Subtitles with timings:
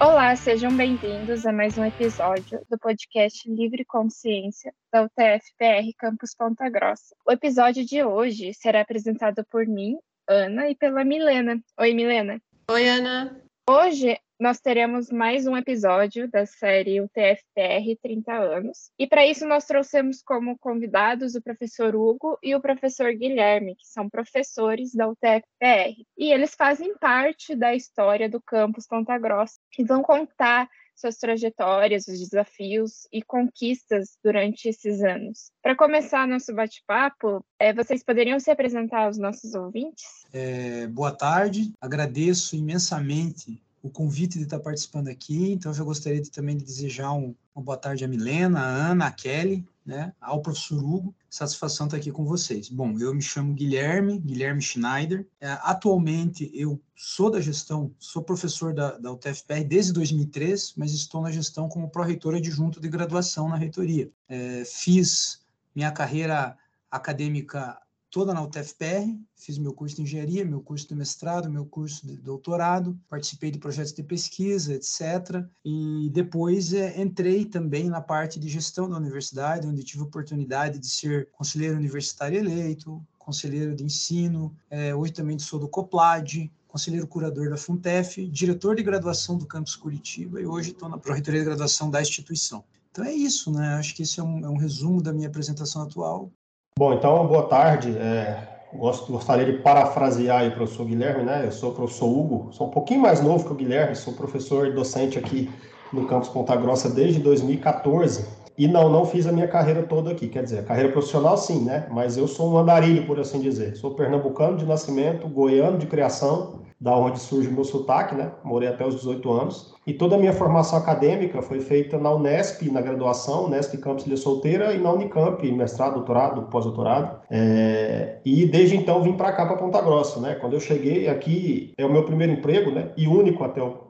[0.00, 6.70] Olá, sejam bem-vindos a mais um episódio do podcast Livre Consciência da UTF-PR Campus Ponta
[6.70, 7.16] Grossa.
[7.26, 11.60] O episódio de hoje será apresentado por mim, Ana, e pela Milena.
[11.80, 12.40] Oi, Milena.
[12.70, 13.42] Oi, Ana.
[13.70, 18.90] Hoje nós teremos mais um episódio da série UTFPR 30 anos.
[18.98, 23.86] E para isso nós trouxemos como convidados o professor Hugo e o professor Guilherme, que
[23.86, 26.02] são professores da UTFPR.
[26.16, 30.66] E eles fazem parte da história do campus Ponta Grossa e vão contar
[30.98, 35.50] suas trajetórias, os desafios e conquistas durante esses anos.
[35.62, 40.04] Para começar nosso bate-papo, é, vocês poderiam se apresentar aos nossos ouvintes?
[40.32, 45.52] É, boa tarde, agradeço imensamente o convite de estar participando aqui.
[45.52, 49.06] Então, eu gostaria de, também de desejar um, uma boa tarde à Milena, à Ana,
[49.06, 51.14] à Kelly, né, ao professor Hugo.
[51.30, 52.68] Satisfação estar aqui com vocês.
[52.68, 55.26] Bom, eu me chamo Guilherme, Guilherme Schneider.
[55.40, 61.22] É, atualmente, eu sou da gestão, sou professor da, da UTFPR desde 2003, mas estou
[61.22, 64.10] na gestão como pró-reitor adjunto de graduação na reitoria.
[64.28, 65.40] É, fiz
[65.74, 66.54] minha carreira
[66.90, 72.06] acadêmica toda na UTFPR, fiz meu curso de engenharia, meu curso de mestrado, meu curso
[72.06, 75.44] de doutorado, participei de projetos de pesquisa, etc.
[75.64, 80.88] E depois é, entrei também na parte de gestão da universidade, onde tive oportunidade de
[80.88, 87.50] ser conselheiro universitário eleito, conselheiro de ensino, é, hoje também sou do COPLAD, conselheiro curador
[87.50, 91.90] da FUNTEF, diretor de graduação do campus Curitiba e hoje estou na Pró-Reitoria de Graduação
[91.90, 92.64] da instituição.
[92.90, 93.74] Então é isso, né?
[93.74, 96.32] Acho que esse é um, é um resumo da minha apresentação atual.
[96.78, 97.90] Bom, então, boa tarde.
[97.98, 98.38] É,
[98.72, 101.42] gosto, gostaria de parafrasear o professor Guilherme, né?
[101.44, 104.68] Eu sou o professor Hugo, sou um pouquinho mais novo que o Guilherme, sou professor
[104.68, 105.50] e docente aqui
[105.92, 108.24] no campus Ponta Grossa desde 2014.
[108.58, 111.86] E não, não fiz a minha carreira toda aqui, quer dizer, carreira profissional sim, né?
[111.92, 113.76] Mas eu sou um andarilho, por assim dizer.
[113.76, 118.30] Sou pernambucano de nascimento, goiano de criação, da onde surge o meu sotaque, né?
[118.44, 119.74] Morei até os 18 anos.
[119.86, 124.16] E toda a minha formação acadêmica foi feita na Unesp, na graduação, Unesp Campus Ilha
[124.16, 127.20] Solteira, e na Unicamp, mestrado, doutorado, pós-doutorado.
[127.30, 128.18] É...
[128.24, 130.34] E desde então vim para cá, para Ponta Grossa, né?
[130.34, 132.90] Quando eu cheguei aqui, é o meu primeiro emprego, né?
[132.96, 133.87] E único até o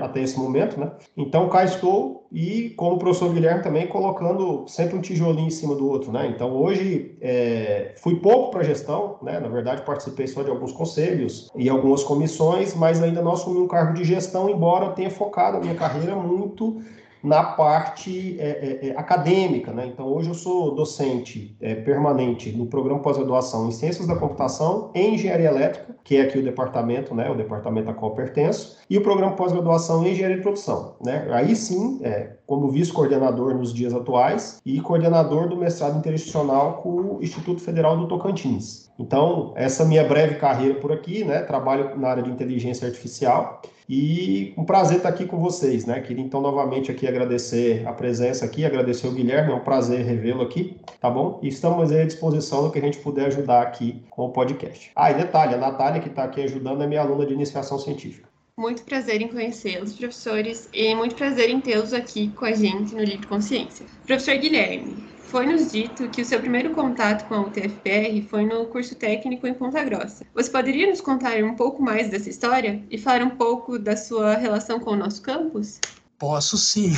[0.00, 0.90] até esse momento, né?
[1.16, 5.74] Então cá estou e como o professor Guilherme também colocando sempre um tijolinho em cima
[5.74, 6.26] do outro, né?
[6.28, 9.40] Então hoje é, fui pouco para gestão, né?
[9.40, 13.66] Na verdade participei só de alguns conselhos e algumas comissões, mas ainda não assumi um
[13.66, 16.80] cargo de gestão, embora tenha focado a minha carreira muito
[17.26, 19.84] na parte é, é, é, acadêmica, né?
[19.92, 25.00] Então, hoje eu sou docente é, permanente no programa pós-graduação em Ciências da Computação e
[25.00, 27.28] Engenharia Elétrica, que é aqui o departamento, né?
[27.28, 31.26] O departamento a qual pertenço, e o programa pós-graduação em Engenharia de Produção, né?
[31.32, 37.18] Aí sim, é, como vice-coordenador nos dias atuais e coordenador do mestrado interinstitucional com o
[37.20, 38.88] Instituto Federal do Tocantins.
[39.00, 41.40] Então, essa minha breve carreira por aqui, né?
[41.40, 46.00] Trabalho na área de inteligência artificial e um prazer estar aqui com vocês, né?
[46.00, 50.42] Queria então novamente aqui agradecer a presença aqui, agradecer o Guilherme, é um prazer revê-lo
[50.42, 51.38] aqui, tá bom?
[51.42, 54.90] E estamos à disposição no que a gente puder ajudar aqui com o podcast.
[54.94, 58.28] Ah, e detalhe, a Natália que está aqui ajudando é minha aluna de iniciação científica.
[58.58, 63.04] Muito prazer em conhecê-los, professores, e muito prazer em tê-los aqui com a gente no
[63.04, 63.84] Livre Consciência.
[64.06, 64.96] Professor Guilherme,
[65.28, 69.54] foi-nos dito que o seu primeiro contato com a UTFPR foi no curso técnico em
[69.54, 70.24] Ponta Grossa.
[70.34, 74.36] Você poderia nos contar um pouco mais dessa história e falar um pouco da sua
[74.36, 75.80] relação com o nosso campus?
[76.18, 76.92] Posso sim.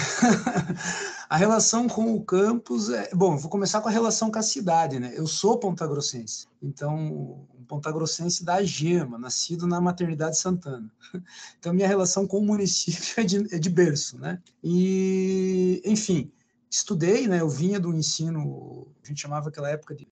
[1.29, 3.11] a relação com o campus é.
[3.13, 5.13] Bom, vou começar com a relação com a cidade, né?
[5.17, 10.91] Eu sou pontagrossense, então, pontagrossense da Gema, nascido na Maternidade Santana.
[11.59, 14.39] Então, minha relação com o município é de, é de berço, né?
[14.63, 16.31] E, enfim,
[16.71, 17.41] estudei, né?
[17.41, 20.07] Eu vinha do ensino, a gente chamava aquela época de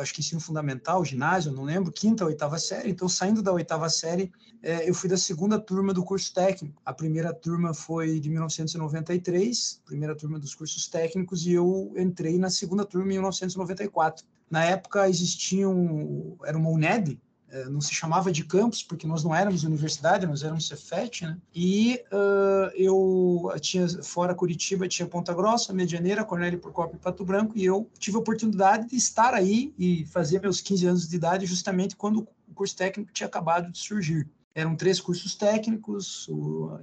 [0.00, 2.90] acho que ensino fundamental, ginásio, não lembro, quinta, oitava série.
[2.90, 4.32] Então, saindo da oitava série,
[4.62, 6.80] é, eu fui da segunda turma do curso técnico.
[6.84, 12.48] A primeira turma foi de 1993, primeira turma dos cursos técnicos, e eu entrei na
[12.48, 14.24] segunda turma em 1994.
[14.50, 17.20] Na época existiam, era uma UNED,
[17.70, 21.38] não se chamava de campus, porque nós não éramos universidade, nós éramos Cefet, né?
[21.54, 27.52] E uh, eu tinha, fora Curitiba, tinha Ponta Grossa, Medianeira, Cornélio Procópio e Pato Branco,
[27.56, 31.46] e eu tive a oportunidade de estar aí e fazer meus 15 anos de idade
[31.46, 34.28] justamente quando o curso técnico tinha acabado de surgir.
[34.56, 36.26] Eram três cursos técnicos,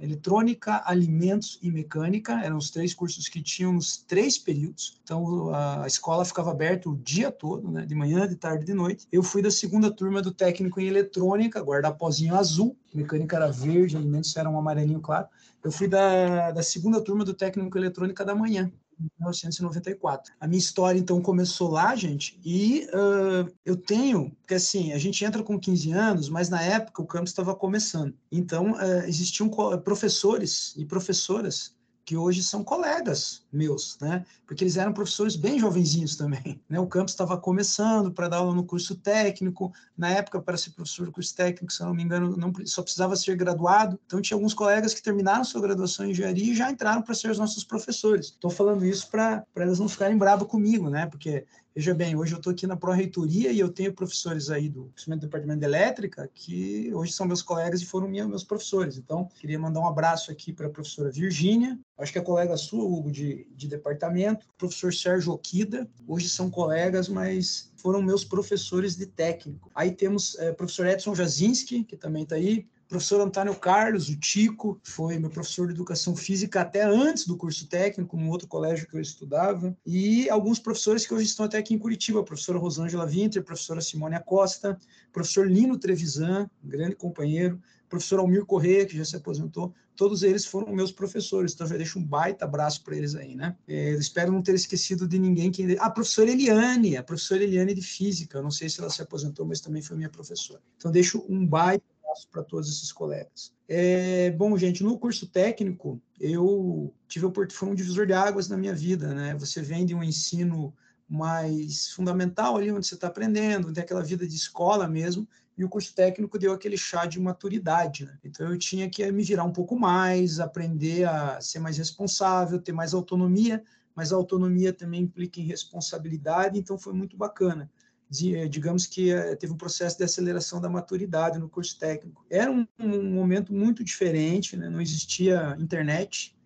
[0.00, 5.00] eletrônica, alimentos e mecânica, eram os três cursos que tinham nos três períodos.
[5.02, 9.08] Então a escola ficava aberta o dia todo, né, de manhã, de tarde, de noite.
[9.10, 14.36] Eu fui da segunda turma do técnico em eletrônica, guarda-pozinho azul, mecânica era verde, alimentos
[14.36, 15.26] eram um amarelinho claro.
[15.64, 18.70] Eu fui da, da segunda turma do técnico em eletrônica da manhã.
[19.18, 20.32] 1994.
[20.40, 25.24] A minha história, então, começou lá, gente, e uh, eu tenho, porque assim, a gente
[25.24, 28.14] entra com 15 anos, mas na época o campus estava começando.
[28.30, 29.48] Então, uh, existiam
[29.82, 31.73] professores e professoras
[32.04, 34.24] que hoje são colegas meus, né?
[34.46, 36.78] Porque eles eram professores bem jovenzinhos também, né?
[36.78, 41.06] O campus estava começando para dar aula no curso técnico, na época para ser professor
[41.06, 43.98] do curso técnico, se eu não me engano, não só precisava ser graduado.
[44.06, 47.30] Então tinha alguns colegas que terminaram sua graduação em engenharia e já entraram para ser
[47.30, 48.26] os nossos professores.
[48.26, 51.06] Estou falando isso para elas não ficarem bravos comigo, né?
[51.06, 54.92] Porque Veja bem, hoje eu estou aqui na Pró-Reitoria e eu tenho professores aí do,
[55.08, 58.96] do Departamento de Elétrica que hoje são meus colegas e foram minha, meus professores.
[58.96, 62.84] Então, queria mandar um abraço aqui para a professora Virgínia, acho que é colega sua,
[62.84, 68.94] Hugo, de, de departamento, o professor Sérgio Okida, hoje são colegas, mas foram meus professores
[68.94, 69.68] de técnico.
[69.74, 74.80] Aí temos é, professor Edson Jazinski, que também está aí, professor Antônio Carlos, o Tico,
[74.82, 78.96] foi meu professor de educação física até antes do curso técnico, num outro colégio que
[78.96, 83.06] eu estudava, e alguns professores que hoje estão até aqui em Curitiba, a professora Rosângela
[83.06, 84.78] Winter, a professora Simone Acosta,
[85.12, 90.72] professor Lino Trevisan, grande companheiro, professor Almir Correia, que já se aposentou, todos eles foram
[90.72, 93.56] meus professores, então já deixo um baita abraço para eles aí, né?
[93.68, 95.76] É, espero não ter esquecido de ninguém que...
[95.78, 99.00] Ah, a professora Eliane, a professora Eliane de Física, eu não sei se ela se
[99.00, 100.60] aposentou, mas também foi minha professora.
[100.76, 103.52] Então deixo um baita abraço para todos esses colegas.
[103.68, 108.74] É, bom, gente, no curso técnico, eu tive foi um divisor de águas na minha
[108.74, 109.34] vida, né?
[109.38, 110.72] Você vem de um ensino
[111.08, 115.68] mais fundamental ali, onde você está aprendendo, tem aquela vida de escola mesmo, e o
[115.68, 118.18] curso técnico deu aquele chá de maturidade, né?
[118.24, 122.72] Então eu tinha que me virar um pouco mais, aprender a ser mais responsável, ter
[122.72, 123.62] mais autonomia,
[123.94, 127.70] mas a autonomia também implica em responsabilidade, então foi muito bacana.
[128.10, 132.24] Digamos que eh, teve um processo de aceleração da maturidade no curso técnico.
[132.30, 134.68] Era um, um momento muito diferente, né?
[134.68, 136.36] não existia internet,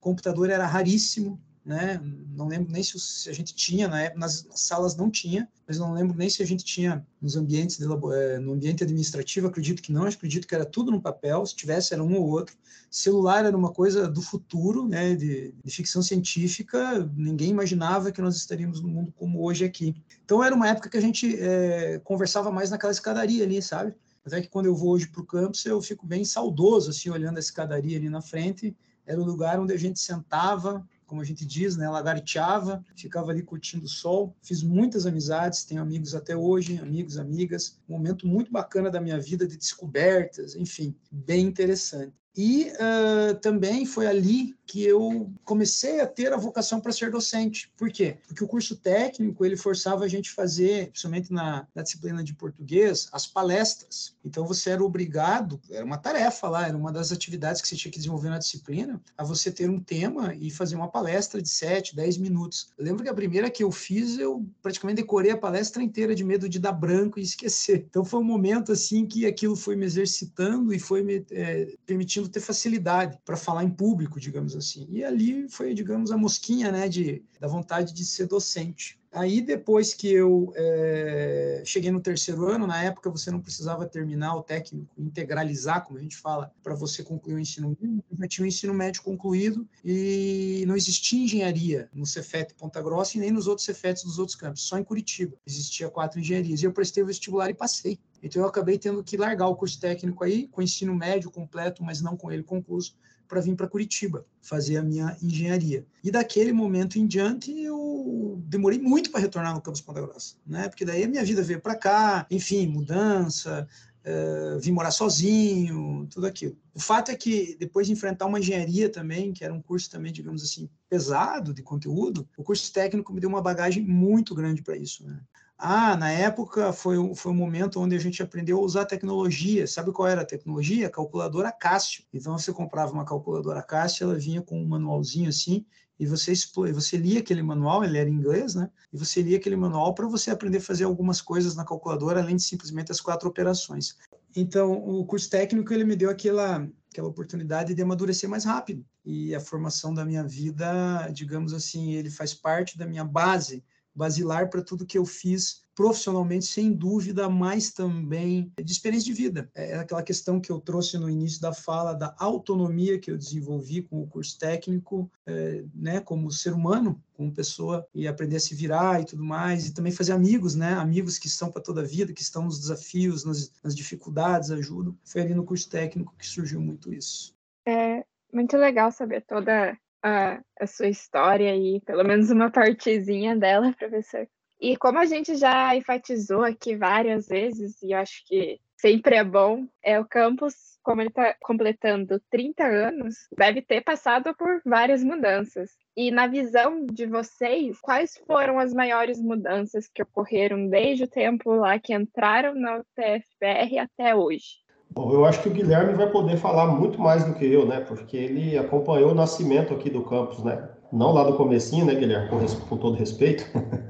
[0.00, 2.00] computador era raríssimo, né?
[2.34, 5.78] Não lembro nem se, a gente tinha na época, nas, nas, salas não tinha, mas
[5.78, 9.80] não lembro nem se a gente tinha nos ambientes de, eh, no ambiente administrativo, acredito
[9.80, 12.56] que não, acredito que era tudo no papel, se tivesse era um ou outro.
[12.90, 15.14] Celular era uma coisa do futuro, né?
[15.14, 19.94] De, de ficção científica, ninguém imaginava que nós estaríamos no mundo como hoje aqui.
[20.24, 23.94] Então era uma época que a gente é, conversava mais naquela escadaria ali, sabe?
[24.24, 27.36] Até que quando eu vou hoje para o campus, eu fico bem saudoso, assim, olhando
[27.36, 28.76] a escadaria ali na frente.
[29.04, 33.42] Era o lugar onde a gente sentava, como a gente diz, né, lagarteava, ficava ali
[33.42, 34.34] curtindo o sol.
[34.40, 37.78] Fiz muitas amizades, tenho amigos até hoje, amigos, amigas.
[37.86, 42.14] Um momento muito bacana da minha vida de descobertas, enfim, bem interessante.
[42.36, 47.70] E uh, também foi ali que eu comecei a ter a vocação para ser docente.
[47.76, 48.16] Por quê?
[48.26, 53.06] Porque o curso técnico ele forçava a gente fazer, principalmente na, na, disciplina de português,
[53.12, 54.16] as palestras.
[54.24, 57.92] Então você era obrigado, era uma tarefa lá, era uma das atividades que você tinha
[57.92, 61.94] que desenvolver na disciplina, a você ter um tema e fazer uma palestra de 7,
[61.94, 62.70] 10 minutos.
[62.78, 66.24] Eu lembro que a primeira que eu fiz, eu praticamente decorei a palestra inteira de
[66.24, 67.84] medo de dar branco e esquecer.
[67.90, 72.21] Então foi um momento assim que aquilo foi me exercitando e foi me é, permitindo
[72.28, 74.86] ter facilidade para falar em público, digamos assim.
[74.90, 79.01] E ali foi, digamos, a mosquinha, né, de, da vontade de ser docente.
[79.12, 84.34] Aí, depois que eu é, cheguei no terceiro ano, na época você não precisava terminar
[84.36, 88.02] o técnico, integralizar, como a gente fala, para você concluir o ensino médio.
[88.18, 93.20] Eu tinha o ensino médio concluído e não existia engenharia no Cefet Ponta Grossa e
[93.20, 95.36] nem nos outros Cefetes dos outros campos, só em Curitiba.
[95.46, 96.62] Existia quatro engenharias.
[96.62, 97.98] E eu prestei o vestibular e passei.
[98.22, 102.00] Então, eu acabei tendo que largar o curso técnico aí, com ensino médio completo, mas
[102.00, 102.94] não com ele concluso,
[103.32, 105.86] para vir para Curitiba fazer a minha engenharia.
[106.04, 110.68] E daquele momento em diante eu demorei muito para retornar no campus Ponta Grossa, né?
[110.68, 113.66] Porque daí a minha vida veio para cá, enfim, mudança,
[114.04, 116.58] uh, vim morar sozinho, tudo aquilo.
[116.74, 120.12] O fato é que depois de enfrentar uma engenharia também, que era um curso também,
[120.12, 124.76] digamos assim, pesado de conteúdo, o curso técnico me deu uma bagagem muito grande para
[124.76, 125.18] isso, né?
[125.64, 129.64] Ah, na época foi, foi um momento onde a gente aprendeu a usar tecnologia.
[129.64, 130.90] Sabe qual era a tecnologia?
[130.90, 132.02] Calculadora Cássio.
[132.12, 135.64] Então você comprava uma calculadora Cássio, ela vinha com um manualzinho assim,
[136.00, 136.32] e você,
[136.72, 138.68] você lia aquele manual, ele era em inglês, né?
[138.92, 142.34] E você lia aquele manual para você aprender a fazer algumas coisas na calculadora, além
[142.34, 143.96] de simplesmente as quatro operações.
[144.34, 148.84] Então, o curso técnico ele me deu aquela aquela oportunidade de amadurecer mais rápido.
[149.04, 153.64] E a formação da minha vida, digamos assim, ele faz parte da minha base
[153.94, 159.50] basilar para tudo que eu fiz profissionalmente, sem dúvida, mas também de experiência de vida.
[159.54, 163.82] É aquela questão que eu trouxe no início da fala da autonomia que eu desenvolvi
[163.82, 168.54] com o curso técnico, é, né, como ser humano, como pessoa, e aprender a se
[168.54, 171.86] virar e tudo mais, e também fazer amigos, né, amigos que estão para toda a
[171.86, 174.96] vida, que estão nos desafios, nas, nas dificuldades, ajudam.
[175.04, 177.34] Foi ali no curso técnico que surgiu muito isso.
[177.66, 183.72] É muito legal saber toda a, a sua história e pelo menos uma partezinha dela,
[183.78, 184.26] professor.
[184.60, 189.66] E como a gente já enfatizou aqui várias vezes, e acho que sempre é bom,
[189.82, 190.54] é o campus,
[190.84, 195.70] como ele está completando 30 anos, deve ter passado por várias mudanças.
[195.96, 201.54] E na visão de vocês, quais foram as maiores mudanças que ocorreram desde o tempo
[201.54, 204.61] lá que entraram na UTFPR até hoje?
[204.94, 207.80] Bom, eu acho que o Guilherme vai poder falar muito mais do que eu, né?
[207.80, 210.68] Porque ele acompanhou o nascimento aqui do campus, né?
[210.92, 212.28] Não lá do comecinho, né, Guilherme?
[212.28, 213.46] Com, com todo respeito.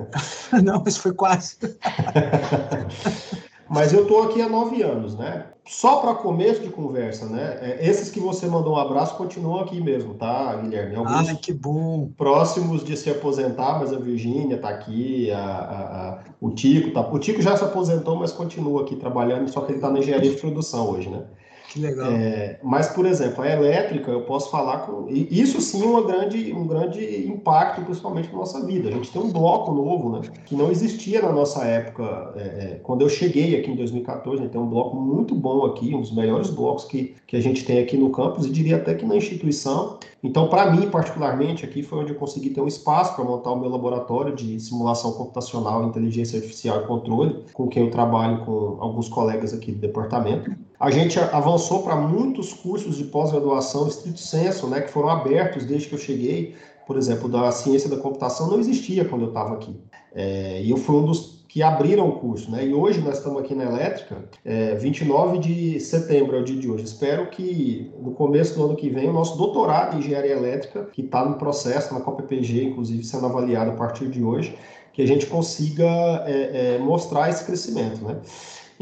[0.63, 1.57] Não, mas foi quase.
[3.73, 5.47] mas eu estou aqui há nove anos, né?
[5.65, 7.59] Só para começo de conversa, né?
[7.63, 10.97] É, esses que você mandou um abraço continuam aqui mesmo, tá, Guilherme?
[10.97, 12.11] Alguns Ai, que bom!
[12.17, 17.01] Próximos de se aposentar, mas a Virgínia está aqui, a, a, a, o Tico tá.
[17.01, 20.31] O Tico já se aposentou, mas continua aqui trabalhando, só que ele está na engenharia
[20.31, 21.25] de produção hoje, né?
[21.73, 22.13] Que legal.
[22.13, 25.07] É, mas, por exemplo, a elétrica, eu posso falar com.
[25.09, 28.91] Isso sim uma grande, um grande impacto, principalmente na nossa vida.
[28.91, 30.21] A gente tem um bloco novo, né?
[30.45, 32.35] Que não existia na nossa época.
[32.37, 35.65] É, é quando eu cheguei aqui em 2014, a gente tem um bloco muito bom
[35.65, 38.77] aqui, um dos melhores blocos que, que a gente tem aqui no campus, e diria
[38.77, 39.99] até que na instituição.
[40.23, 43.59] Então, para mim, particularmente, aqui foi onde eu consegui ter um espaço para montar o
[43.59, 49.09] meu laboratório de simulação computacional, inteligência artificial e controle, com quem eu trabalho com alguns
[49.09, 50.53] colegas aqui do departamento.
[50.83, 55.89] A gente avançou para muitos cursos de pós-graduação, estrito senso, né, que foram abertos desde
[55.89, 56.57] que eu cheguei.
[56.89, 59.77] Por exemplo, da ciência da computação não existia quando eu estava aqui.
[60.13, 62.67] É, e eu fui um dos que abriram o curso, né?
[62.67, 66.69] E hoje nós estamos aqui na Elétrica, é, 29 de setembro é o dia de
[66.69, 66.83] hoje.
[66.83, 71.03] Espero que no começo do ano que vem o nosso doutorado em engenharia elétrica, que
[71.03, 74.59] está no processo, na COPPG, inclusive sendo avaliado a partir de hoje,
[74.93, 75.85] que a gente consiga
[76.27, 78.17] é, é, mostrar esse crescimento, né?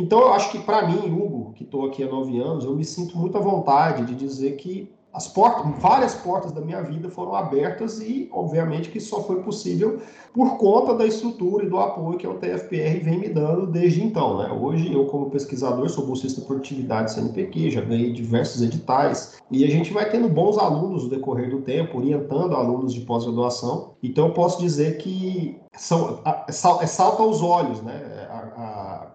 [0.00, 2.86] Então, eu acho que para mim, Hugo, que estou aqui há nove anos, eu me
[2.86, 7.34] sinto muito à vontade de dizer que as portas, várias portas da minha vida foram
[7.34, 10.00] abertas e, obviamente, que só foi possível
[10.32, 14.38] por conta da estrutura e do apoio que a UTFPR vem me dando desde então.
[14.38, 14.50] Né?
[14.50, 19.68] Hoje, eu, como pesquisador, sou bolsista de produtividade CNPq, já ganhei diversos editais e a
[19.68, 23.90] gente vai tendo bons alunos no decorrer do tempo, orientando alunos de pós-graduação.
[24.02, 28.20] Então, eu posso dizer que são, é, é salta aos olhos, né?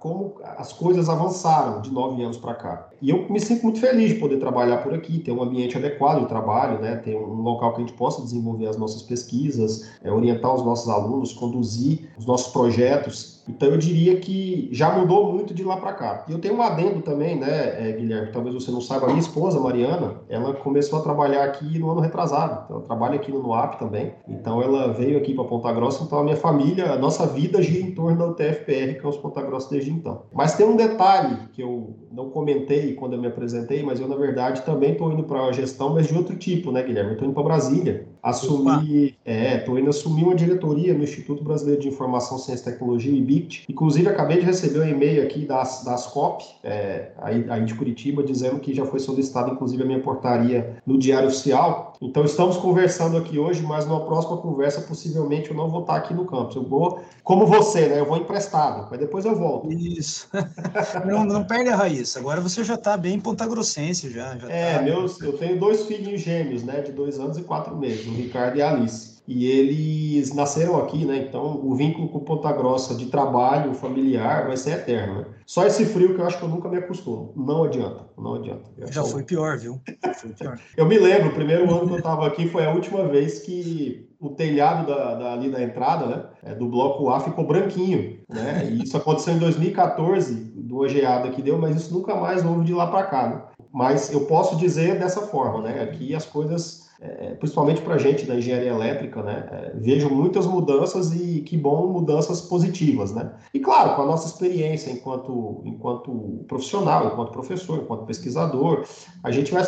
[0.06, 2.95] Como as coisas avançaram de nove anos para cá.
[3.02, 6.22] E eu me sinto muito feliz de poder trabalhar por aqui, ter um ambiente adequado
[6.22, 6.96] de trabalho, né?
[6.98, 10.90] ter um local que a gente possa desenvolver as nossas pesquisas, é, orientar os nossos
[10.90, 13.36] alunos, conduzir os nossos projetos.
[13.48, 16.26] Então eu diria que já mudou muito de lá para cá.
[16.28, 19.20] E eu tenho um adendo também, né, é, Guilherme, talvez você não saiba, a minha
[19.20, 22.64] esposa, Mariana, ela começou a trabalhar aqui no ano retrasado.
[22.66, 24.14] Então, ela trabalha aqui no NUAP também.
[24.28, 27.86] Então ela veio aqui para Ponta Grossa, então a minha família, a nossa vida gira
[27.86, 30.24] em torno da UTFPR, que é os Ponta Grossa desde então.
[30.34, 34.16] Mas tem um detalhe que eu não comentei quando eu me apresentei, mas eu, na
[34.16, 37.14] verdade, também estou indo para a gestão, mas de outro tipo, né, Guilherme?
[37.14, 38.08] Estou indo para Brasília.
[38.26, 43.14] Assumir, é, estou indo assumir uma diretoria no Instituto Brasileiro de Informação, Ciência e Tecnologia,
[43.14, 43.66] o IBICT.
[43.70, 48.24] Inclusive, acabei de receber um e-mail aqui das, das COP, é, aí, aí de Curitiba,
[48.24, 51.94] dizendo que já foi solicitada, inclusive, a minha portaria no Diário Oficial.
[52.02, 56.14] Então, estamos conversando aqui hoje, mas numa próxima conversa, possivelmente, eu não vou estar aqui
[56.14, 56.56] no campus.
[56.56, 58.00] Eu vou, como você, né?
[58.00, 59.72] Eu vou emprestado, mas depois eu volto.
[59.72, 60.28] Isso.
[61.06, 62.18] não, não perde a raiz.
[62.18, 64.36] Agora você já está bem pontagrossense já.
[64.38, 64.82] já é, tá...
[64.82, 66.82] meus, eu tenho dois filhinhos gêmeos, né?
[66.82, 71.18] De dois anos e quatro meses, Ricardo e a Alice e eles nasceram aqui, né?
[71.18, 75.26] Então o vínculo com Ponta Grossa de trabalho familiar vai ser eterno, né?
[75.46, 77.34] Só esse frio que eu acho que eu nunca me acostumo.
[77.36, 78.70] Não adianta, não adianta.
[78.78, 79.82] Eu Já foi pior, viu?
[80.16, 80.60] Foi pior.
[80.78, 84.10] eu me lembro, o primeiro ano que eu estava aqui foi a última vez que
[84.20, 86.24] o telhado da, da, ali da entrada, né?
[86.44, 88.68] É, do bloco A ficou branquinho, né?
[88.72, 92.74] E isso aconteceu em 2014, do geada que deu, mas isso nunca mais houve de
[92.74, 93.42] lá para cá, né?
[93.72, 95.82] Mas eu posso dizer dessa forma, né?
[95.84, 100.46] Aqui as coisas é, principalmente para a gente da engenharia elétrica, né, é, vejo muitas
[100.46, 103.34] mudanças e que bom mudanças positivas, né.
[103.54, 108.86] E claro, com a nossa experiência enquanto enquanto profissional, enquanto professor, enquanto pesquisador,
[109.24, 109.64] a gente vai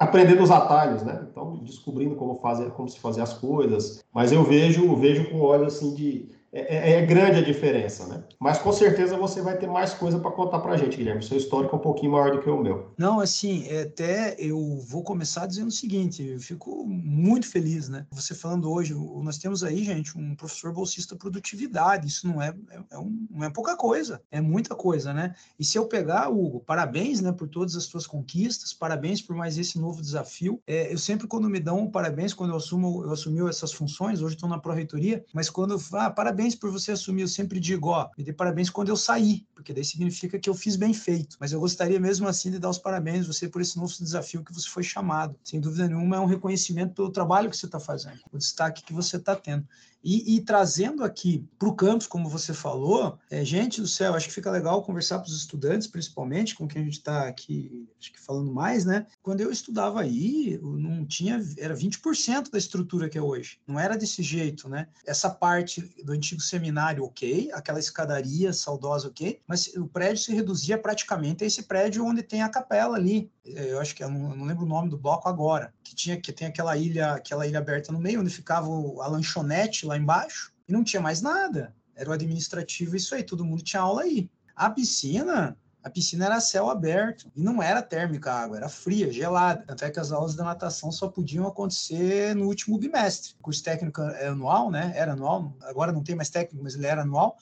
[0.00, 1.26] aprendendo os atalhos, né.
[1.30, 4.04] Então, descobrindo como fazer, como se fazer as coisas.
[4.12, 8.22] Mas eu vejo vejo com olhos assim de é, é, é, grande a diferença, né?
[8.38, 11.20] Mas com certeza você vai ter mais coisa para contar para a gente, Guilherme.
[11.20, 12.92] Seu histórico é um pouquinho maior do que o meu.
[12.96, 18.06] Não, assim, é, até eu vou começar dizendo o seguinte: eu fico muito feliz, né?
[18.12, 22.06] Você falando hoje, nós temos aí, gente, um professor bolsista produtividade.
[22.06, 25.34] Isso não é, é, é um, não é pouca coisa, é muita coisa, né?
[25.58, 29.58] E se eu pegar, Hugo, parabéns, né, por todas as suas conquistas, parabéns por mais
[29.58, 30.62] esse novo desafio.
[30.68, 34.22] É, eu sempre, quando me dão um parabéns, quando eu assumo, eu assumi essas funções,
[34.22, 37.22] hoje estou na pró-reitoria, mas quando eu ah, parabéns parabéns por você assumir.
[37.22, 40.54] Eu sempre digo, ó, me dê parabéns quando eu sair, porque daí significa que eu
[40.54, 41.36] fiz bem feito.
[41.40, 44.44] Mas eu gostaria mesmo assim de dar os parabéns a você por esse novo desafio
[44.44, 45.36] que você foi chamado.
[45.42, 48.92] Sem dúvida nenhuma, é um reconhecimento pelo trabalho que você está fazendo, o destaque que
[48.92, 49.66] você está tendo.
[50.04, 54.28] E, e, trazendo aqui para o campus, como você falou, é, gente do céu, acho
[54.28, 58.12] que fica legal conversar para os estudantes, principalmente, com quem a gente está aqui acho
[58.12, 59.06] que falando mais, né?
[59.22, 63.58] Quando eu estudava aí, não tinha, era 20% da estrutura que é hoje.
[63.66, 64.88] Não era desse jeito, né?
[65.06, 70.76] Essa parte do antigo seminário, ok, aquela escadaria saudosa, ok, mas o prédio se reduzia
[70.76, 73.30] praticamente a esse prédio onde tem a capela ali.
[73.46, 75.94] É, eu acho que eu não, eu não lembro o nome do bloco agora, que
[75.94, 79.94] tinha que tem aquela ilha, aquela ilha aberta no meio, onde ficava a lanchonete lá
[79.94, 81.74] lá embaixo e não tinha mais nada.
[81.94, 84.28] Era o administrativo, isso aí, todo mundo tinha aula aí.
[84.56, 89.12] A piscina, a piscina era céu aberto e não era térmica a água, era fria,
[89.12, 89.62] gelada.
[89.66, 93.34] Tanto é que as aulas da natação só podiam acontecer no último bimestre.
[93.38, 94.94] O curso técnico é anual, né?
[94.96, 97.36] Era anual, agora não tem mais técnico, mas ele era anual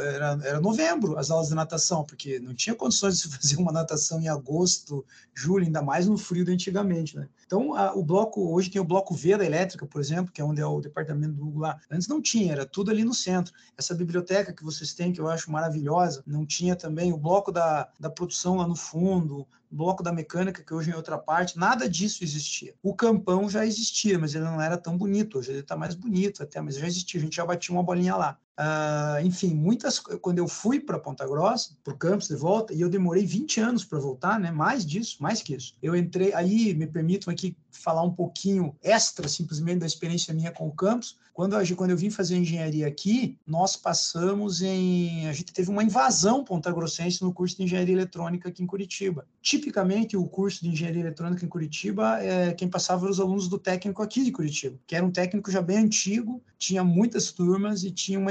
[0.00, 4.20] era, era novembro as aulas de natação, porque não tinha condições de fazer uma natação
[4.20, 7.28] em agosto, julho, ainda mais no frio de antigamente, né?
[7.46, 10.44] Então, a, o bloco, hoje tem o bloco V da elétrica, por exemplo, que é
[10.44, 11.80] onde é o departamento do Google lá.
[11.90, 13.54] Antes não tinha, era tudo ali no centro.
[13.76, 17.85] Essa biblioteca que vocês têm, que eu acho maravilhosa, não tinha também o bloco da,
[17.98, 22.22] da produção lá no fundo, bloco da mecânica, que hoje é outra parte, nada disso
[22.22, 22.74] existia.
[22.82, 26.42] O campão já existia, mas ele não era tão bonito, hoje ele está mais bonito
[26.42, 28.38] até, mas já existia, a gente já batia uma bolinha lá.
[28.58, 29.98] Uh, enfim, muitas.
[29.98, 33.60] Quando eu fui para Ponta Grossa, para o campus de volta, e eu demorei 20
[33.60, 34.50] anos para voltar, né?
[34.50, 35.74] Mais disso, mais que isso.
[35.82, 40.66] Eu entrei, aí me permitam aqui falar um pouquinho extra, simplesmente, da experiência minha com
[40.66, 41.18] o campus.
[41.34, 45.28] Quando eu, quando eu vim fazer engenharia aqui, nós passamos em.
[45.28, 49.26] A gente teve uma invasão ponta-grossense no curso de engenharia eletrônica aqui em Curitiba.
[49.42, 53.58] Tipicamente, o curso de engenharia eletrônica em Curitiba, é, quem passava eram os alunos do
[53.58, 57.90] técnico aqui de Curitiba, que era um técnico já bem antigo, tinha muitas turmas e
[57.90, 58.30] tinha uma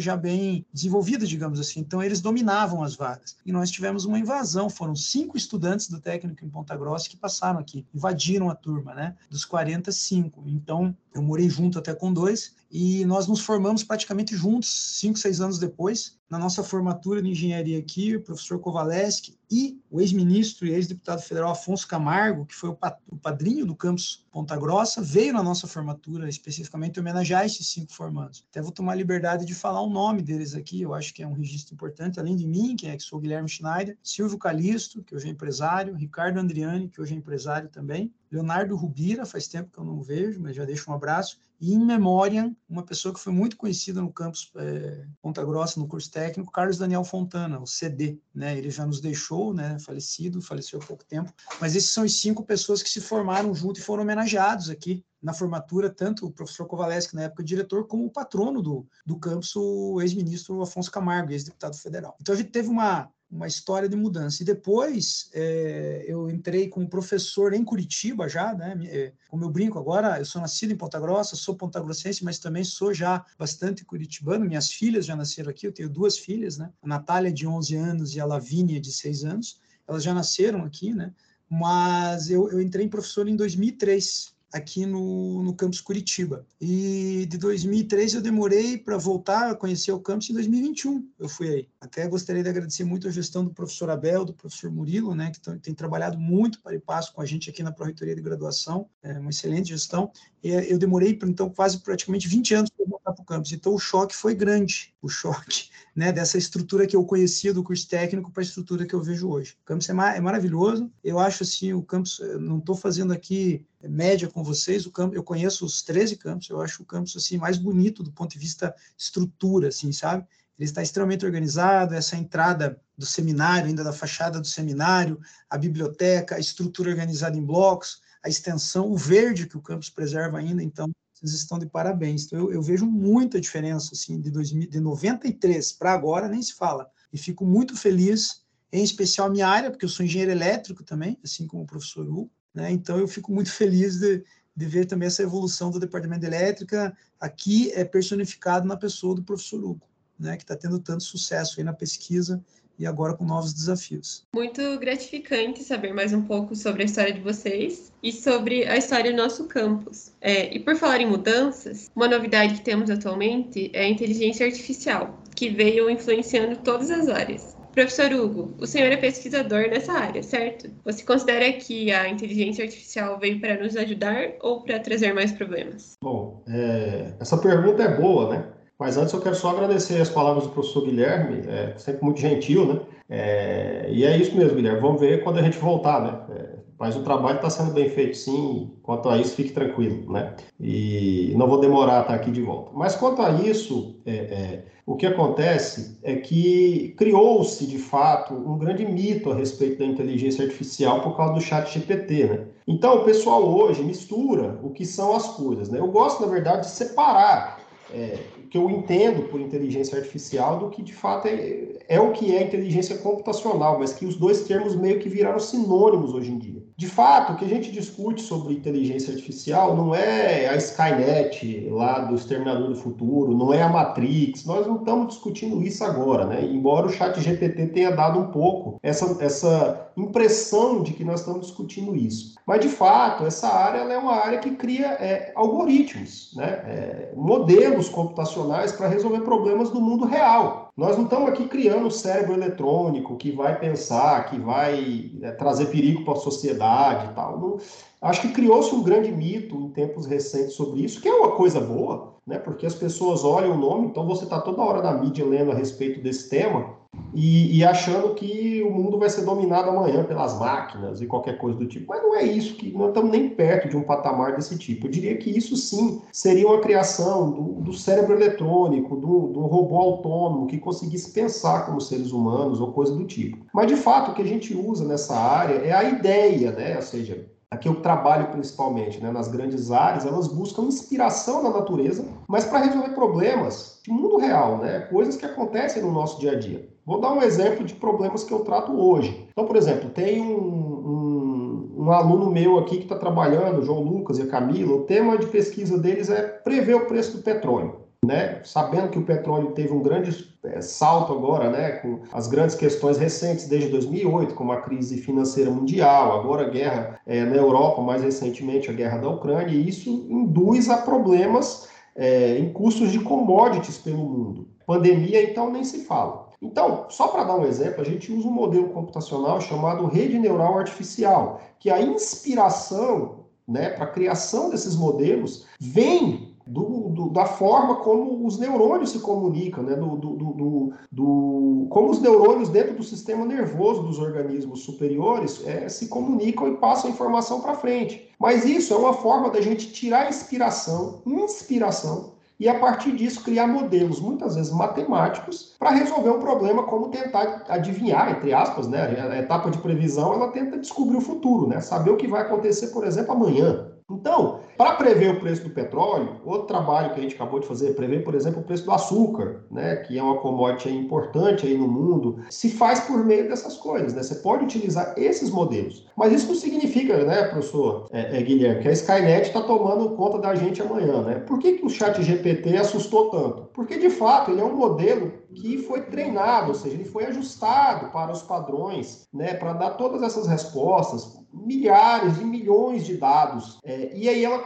[0.00, 1.80] já bem desenvolvida, digamos assim.
[1.80, 3.36] Então, eles dominavam as vagas.
[3.44, 4.68] E nós tivemos uma invasão.
[4.68, 9.16] Foram cinco estudantes do técnico em Ponta Grossa que passaram aqui, invadiram a turma, né?
[9.30, 10.44] Dos 45.
[10.46, 15.40] Então, eu morei junto até com dois e nós nos formamos praticamente juntos, cinco, seis
[15.40, 16.18] anos depois.
[16.28, 21.52] Na nossa formatura de engenharia aqui, o professor Kovaleski e o ex-ministro e ex-deputado federal
[21.52, 26.98] Afonso Camargo, que foi o, padrinho do campus Ponta Grossa, veio na nossa formatura especificamente
[26.98, 28.44] homenagear esses cinco formandos.
[28.50, 31.34] Até vou tomar liberdade de falar o nome deles aqui, eu acho que é um
[31.34, 35.28] registro importante, além de mim, que é que sou Guilherme Schneider, Silvio Calisto, que hoje
[35.28, 39.84] é empresário, Ricardo Andriani, que hoje é empresário também, Leonardo Rubira, faz tempo que eu
[39.84, 43.56] não vejo, mas já deixo um abraço, e em memória, uma pessoa que foi muito
[43.56, 48.58] conhecida no campus é, Ponta Grossa, no curso técnico, Carlos Daniel Fontana, o CD, né?
[48.58, 49.78] Ele já nos deixou, né?
[49.78, 51.32] Falecido, faleceu há pouco tempo.
[51.60, 55.32] Mas esses são as cinco pessoas que se formaram junto e foram homenageados aqui na
[55.32, 60.02] formatura, tanto o professor Kovaleski, na época diretor, como o patrono do, do campus, o
[60.02, 62.16] ex-ministro Afonso Camargo, ex-deputado federal.
[62.20, 64.42] Então a gente teve uma, uma história de mudança.
[64.42, 68.78] E depois é, eu entrei como professor em Curitiba já, né?
[68.84, 72.62] É, como eu brinco agora, eu sou nascido em Ponta Grossa, sou pontagrossense, mas também
[72.62, 74.46] sou já bastante curitibano.
[74.46, 76.70] Minhas filhas já nasceram aqui, eu tenho duas filhas, né?
[76.80, 79.60] A Natália de 11 anos e a Lavínia de 6 anos.
[79.86, 81.12] Elas já nasceram aqui, né?
[81.50, 86.46] Mas eu, eu entrei em professor em 2003, aqui no, no campus Curitiba.
[86.60, 91.10] E de 2003 eu demorei para voltar a conhecer o campus em 2021.
[91.18, 91.68] Eu fui aí.
[91.80, 95.40] Até gostaria de agradecer muito a gestão do professor Abel, do professor Murilo, né, que
[95.58, 98.88] tem trabalhado muito para e passo com a gente aqui na Pró-Reitoria de Graduação.
[99.02, 100.12] É uma excelente gestão.
[100.46, 103.52] Eu demorei, então, quase praticamente 20 anos para voltar para o campus.
[103.52, 104.94] Então o choque foi grande.
[105.00, 108.94] O choque né, dessa estrutura que eu conhecia do curso técnico para a estrutura que
[108.94, 109.56] eu vejo hoje.
[109.62, 110.92] O campus é, ma é maravilhoso.
[111.02, 115.22] Eu acho assim, o campus, não estou fazendo aqui média com vocês, o campo, eu
[115.22, 118.74] conheço os 13 campos, eu acho o campus assim mais bonito do ponto de vista
[118.98, 120.26] estrutura, assim, sabe?
[120.58, 126.36] Ele está extremamente organizado, essa entrada do seminário, ainda da fachada do seminário, a biblioteca,
[126.36, 130.90] a estrutura organizada em blocos, a extensão, o verde que o campus preserva ainda, então
[131.12, 132.24] vocês estão de parabéns.
[132.24, 136.54] Então eu, eu vejo muita diferença assim de 2000, de 93 para agora nem se
[136.54, 136.88] fala.
[137.12, 141.18] E fico muito feliz, em especial a minha área, porque eu sou engenheiro elétrico também,
[141.22, 142.70] assim como o professor Hugo, né?
[142.72, 144.24] Então, eu fico muito feliz de,
[144.56, 149.22] de ver também essa evolução do departamento de elétrica aqui é personificado na pessoa do
[149.22, 149.86] professor Hugo,
[150.18, 150.36] né?
[150.36, 152.42] que está tendo tanto sucesso aí na pesquisa
[152.78, 154.26] e agora com novos desafios.
[154.34, 159.10] Muito gratificante saber mais um pouco sobre a história de vocês e sobre a história
[159.10, 160.12] do nosso campus.
[160.20, 165.18] É, e por falar em mudanças, uma novidade que temos atualmente é a inteligência artificial,
[165.34, 167.54] que veio influenciando todas as áreas.
[167.74, 170.70] Professor Hugo, o senhor é pesquisador nessa área, certo?
[170.84, 175.94] Você considera que a inteligência artificial veio para nos ajudar ou para trazer mais problemas?
[176.00, 178.53] Bom, é, essa pergunta é boa, né?
[178.78, 182.66] Mas antes eu quero só agradecer as palavras do professor Guilherme, é sempre muito gentil,
[182.66, 182.80] né?
[183.08, 184.80] É, e é isso mesmo, Guilherme.
[184.80, 186.36] Vamos ver quando a gente voltar, né?
[186.36, 188.72] É, mas o trabalho está sendo bem feito, sim.
[188.82, 190.34] Quanto a isso, fique tranquilo, né?
[190.60, 192.72] E não vou demorar a estar aqui de volta.
[192.74, 198.58] Mas quanto a isso, é, é, o que acontece é que criou-se, de fato, um
[198.58, 202.40] grande mito a respeito da inteligência artificial por causa do chat GPT, né?
[202.66, 205.78] Então, o pessoal hoje mistura o que são as coisas, né?
[205.78, 207.60] Eu gosto, na verdade, de separar
[207.92, 208.18] é,
[208.54, 212.44] que eu entendo por inteligência artificial do que de fato é, é o que é
[212.44, 216.63] inteligência computacional, mas que os dois termos meio que viraram sinônimos hoje em dia.
[216.76, 222.00] De fato, o que a gente discute sobre inteligência artificial não é a Skynet lá
[222.00, 226.44] do Exterminador do Futuro, não é a Matrix, nós não estamos discutindo isso agora, né?
[226.44, 231.42] Embora o chat GPT tenha dado um pouco essa, essa impressão de que nós estamos
[231.42, 232.34] discutindo isso.
[232.44, 236.48] Mas, de fato, essa área é uma área que cria é, algoritmos, né?
[236.66, 240.63] É, modelos computacionais para resolver problemas do mundo real.
[240.76, 245.66] Nós não estamos aqui criando um cérebro eletrônico que vai pensar, que vai é, trazer
[245.66, 247.38] perigo para a sociedade e tal.
[247.38, 247.58] Não,
[248.02, 251.60] acho que criou-se um grande mito em tempos recentes sobre isso, que é uma coisa
[251.60, 252.38] boa, né?
[252.40, 255.54] Porque as pessoas olham o nome, então você está toda hora na mídia lendo a
[255.54, 256.74] respeito desse tema
[257.14, 261.58] e, e, achando que o mundo vai ser dominado amanhã pelas máquinas e qualquer coisa
[261.58, 261.86] do tipo.
[261.88, 264.86] Mas não é isso, que não estamos nem perto de um patamar desse tipo.
[264.86, 269.76] Eu diria que isso sim seria uma criação do, do cérebro eletrônico, do, do robô
[269.76, 273.38] autônomo que conseguisse pensar como seres humanos ou coisa do tipo.
[273.52, 276.76] Mas de fato o que a gente usa nessa área é a ideia, né?
[276.76, 282.04] Ou seja, aqui eu trabalho principalmente né, nas grandes áreas, elas buscam inspiração na natureza,
[282.28, 286.38] mas para resolver problemas de mundo real, né, coisas que acontecem no nosso dia a
[286.38, 286.73] dia.
[286.86, 289.26] Vou dar um exemplo de problemas que eu trato hoje.
[289.30, 293.82] Então, por exemplo, tem um, um, um aluno meu aqui que está trabalhando, o João
[293.82, 297.84] Lucas e a Camila, o tema de pesquisa deles é prever o preço do petróleo.
[298.04, 298.42] Né?
[298.44, 302.98] Sabendo que o petróleo teve um grande é, salto agora, né, com as grandes questões
[302.98, 308.02] recentes desde 2008, como a crise financeira mundial, agora a guerra é, na Europa, mais
[308.02, 311.66] recentemente a guerra da Ucrânia, e isso induz a problemas
[311.96, 314.48] é, em custos de commodities pelo mundo.
[314.66, 316.23] Pandemia, então, nem se fala.
[316.44, 320.58] Então, só para dar um exemplo, a gente usa um modelo computacional chamado rede neural
[320.58, 327.76] artificial, que a inspiração né, para a criação desses modelos vem do, do, da forma
[327.76, 329.74] como os neurônios se comunicam, né?
[329.74, 336.48] Do, do, como os neurônios dentro do sistema nervoso dos organismos superiores é, se comunicam
[336.48, 338.10] e passam informação para frente.
[338.18, 343.46] Mas isso é uma forma da gente tirar inspiração, inspiração e a partir disso criar
[343.46, 348.82] modelos, muitas vezes matemáticos, para resolver um problema como tentar adivinhar, entre aspas, né?
[348.82, 351.60] A etapa de previsão, ela tenta descobrir o futuro, né?
[351.60, 353.70] Saber o que vai acontecer, por exemplo, amanhã.
[353.90, 357.74] Então, para prever o preço do petróleo, outro trabalho que a gente acabou de fazer,
[357.74, 361.68] prever, por exemplo, o preço do açúcar, né, que é uma commodity importante aí no
[361.68, 364.02] mundo, se faz por meio dessas coisas, né?
[364.02, 365.86] Você pode utilizar esses modelos.
[365.96, 370.18] Mas isso não significa, né, professor é, é, Guilherme, que a Skynet está tomando conta
[370.18, 371.14] da gente amanhã, né?
[371.20, 373.48] Por que, que o chat GPT assustou tanto?
[373.52, 377.90] Porque, de fato, ele é um modelo que foi treinado, ou seja, ele foi ajustado
[377.90, 383.58] para os padrões, né, para dar todas essas respostas, milhares e milhões de dados.
[383.64, 384.44] É, e aí ela,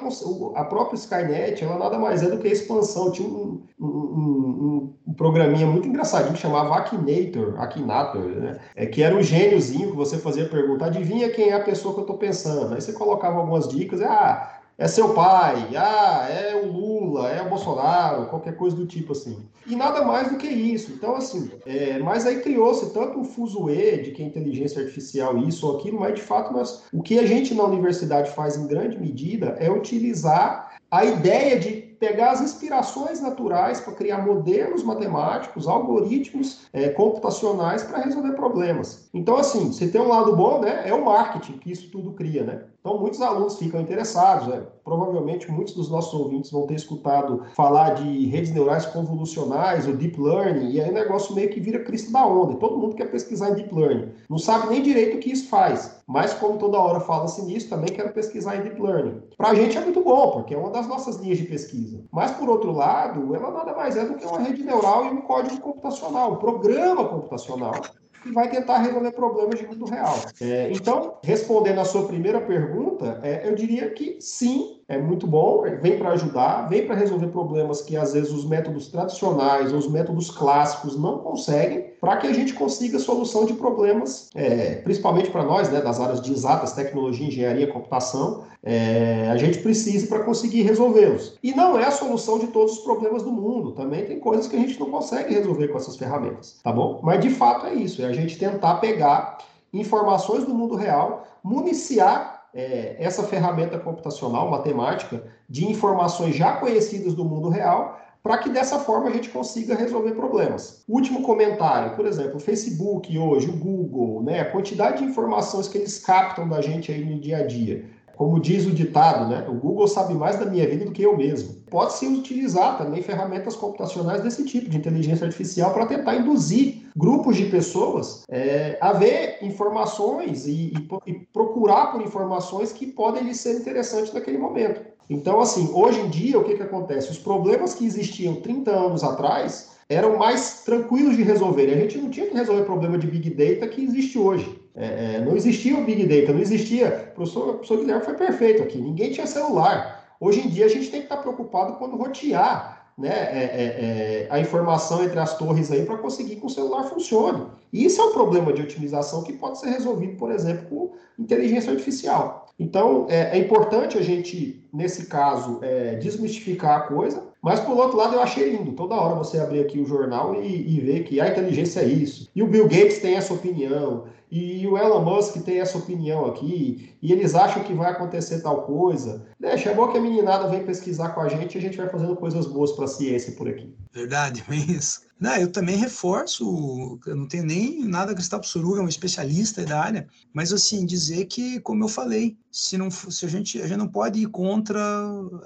[0.54, 3.12] a própria Skynet, ela nada mais é do que a expansão.
[3.12, 8.58] Tinha um, um, um, um programinha muito engraçadinho que chamava Akinator, Akinator, né?
[8.74, 12.00] É, que era um gêniozinho que você fazia pergunta, adivinha quem é a pessoa que
[12.00, 12.74] eu estou pensando.
[12.74, 17.48] Aí você colocava algumas dicas, ah, é seu pai, ah, é o Lula, é o
[17.48, 19.44] Bolsonaro, qualquer coisa do tipo assim.
[19.66, 20.92] E nada mais do que isso.
[20.92, 25.66] Então, assim, é, mas aí criou-se tanto um fuzuê de que a inteligência artificial isso
[25.66, 28.96] ou aquilo, mas de fato nós, o que a gente na universidade faz em grande
[28.96, 36.68] medida é utilizar a ideia de pegar as inspirações naturais para criar modelos matemáticos, algoritmos
[36.72, 39.08] é, computacionais para resolver problemas.
[39.12, 42.44] Então, assim, se tem um lado bom, né, é o marketing que isso tudo cria,
[42.44, 42.62] né?
[42.88, 44.46] Então, muitos alunos ficam interessados.
[44.48, 44.62] Né?
[44.82, 50.18] Provavelmente, muitos dos nossos ouvintes vão ter escutado falar de redes neurais convolucionais, o deep
[50.18, 52.56] learning, e aí o negócio meio que vira crista da onda.
[52.56, 54.08] Todo mundo quer pesquisar em deep learning.
[54.30, 56.00] Não sabe nem direito o que isso faz.
[56.06, 59.20] Mas, como toda hora fala-se nisso, também quero pesquisar em deep learning.
[59.36, 62.02] Para a gente é muito bom, porque é uma das nossas linhas de pesquisa.
[62.10, 65.20] Mas, por outro lado, ela nada mais é do que uma rede neural e um
[65.20, 67.82] código computacional, um programa computacional
[68.24, 70.16] e vai tentar resolver problemas de mundo real.
[70.40, 75.64] É, então, respondendo a sua primeira pergunta, é, eu diria que sim, é muito bom,
[75.82, 79.86] vem para ajudar, vem para resolver problemas que às vezes os métodos tradicionais ou os
[79.86, 85.44] métodos clássicos não conseguem, para que a gente consiga solução de problemas, é, principalmente para
[85.44, 90.62] nós, né, das áreas de exatas, tecnologia, engenharia, computação, é, a gente precise para conseguir
[90.62, 91.36] resolvê-los.
[91.42, 94.56] E não é a solução de todos os problemas do mundo, também tem coisas que
[94.56, 97.00] a gente não consegue resolver com essas ferramentas, tá bom?
[97.02, 99.36] Mas de fato é isso, é a gente tentar pegar
[99.70, 107.24] informações do mundo real, municiar é, essa ferramenta computacional, matemática, de informações já conhecidas do
[107.24, 110.82] mundo real para que dessa forma a gente consiga resolver problemas.
[110.88, 115.78] Último comentário, por exemplo, o Facebook hoje, o Google, né, a quantidade de informações que
[115.78, 117.84] eles captam da gente aí no dia a dia.
[118.16, 121.16] Como diz o ditado, né, o Google sabe mais da minha vida do que eu
[121.16, 121.62] mesmo.
[121.70, 127.44] Pode-se utilizar também ferramentas computacionais desse tipo, de inteligência artificial, para tentar induzir grupos de
[127.44, 133.60] pessoas é, a ver informações e, e, e procurar por informações que podem lhe ser
[133.60, 134.80] interessantes naquele momento.
[135.08, 137.10] Então, assim, hoje em dia, o que, que acontece?
[137.10, 141.72] Os problemas que existiam 30 anos atrás eram mais tranquilos de resolver.
[141.72, 144.60] A gente não tinha que resolver problema de Big Data que existe hoje.
[144.74, 147.10] É, é, não existia o Big Data, não existia.
[147.12, 148.78] O professor, o professor Guilherme foi perfeito aqui.
[148.78, 150.14] Ninguém tinha celular.
[150.20, 154.26] Hoje em dia, a gente tem que estar preocupado quando rotear né, é, é, é,
[154.28, 157.46] a informação entre as torres aí para conseguir que o celular funcione.
[157.72, 161.70] E isso é um problema de otimização que pode ser resolvido, por exemplo, com inteligência
[161.70, 162.48] artificial.
[162.58, 167.96] Então, é, é importante a gente, nesse caso, é, desmistificar a coisa, mas, por outro
[167.96, 168.72] lado, eu achei lindo.
[168.72, 172.28] Toda hora você abrir aqui o jornal e, e ver que a inteligência é isso.
[172.34, 174.06] E o Bill Gates tem essa opinião.
[174.30, 176.90] E o Elon Musk tem essa opinião aqui.
[177.00, 179.26] E eles acham que vai acontecer tal coisa.
[179.38, 181.88] Deixa, é bom que a meninada vem pesquisar com a gente e a gente vai
[181.88, 183.74] fazendo coisas boas para a ciência por aqui.
[183.92, 185.08] Verdade, é isso.
[185.20, 188.84] Não, eu também reforço, eu não tenho nem nada a acrescentar para o Suruga, é
[188.84, 193.28] um especialista da área, mas assim, dizer que, como eu falei, se não se a
[193.28, 194.80] gente a gente não pode ir contra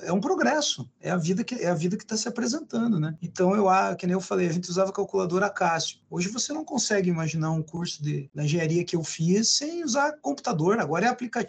[0.03, 3.17] é um progresso é a vida que é a vida que está se apresentando né
[3.21, 6.65] então eu ah, que nem eu falei a gente usava calculadora Cássio hoje você não
[6.65, 11.09] consegue imaginar um curso de da engenharia que eu fiz sem usar computador agora é
[11.09, 11.42] aplicativo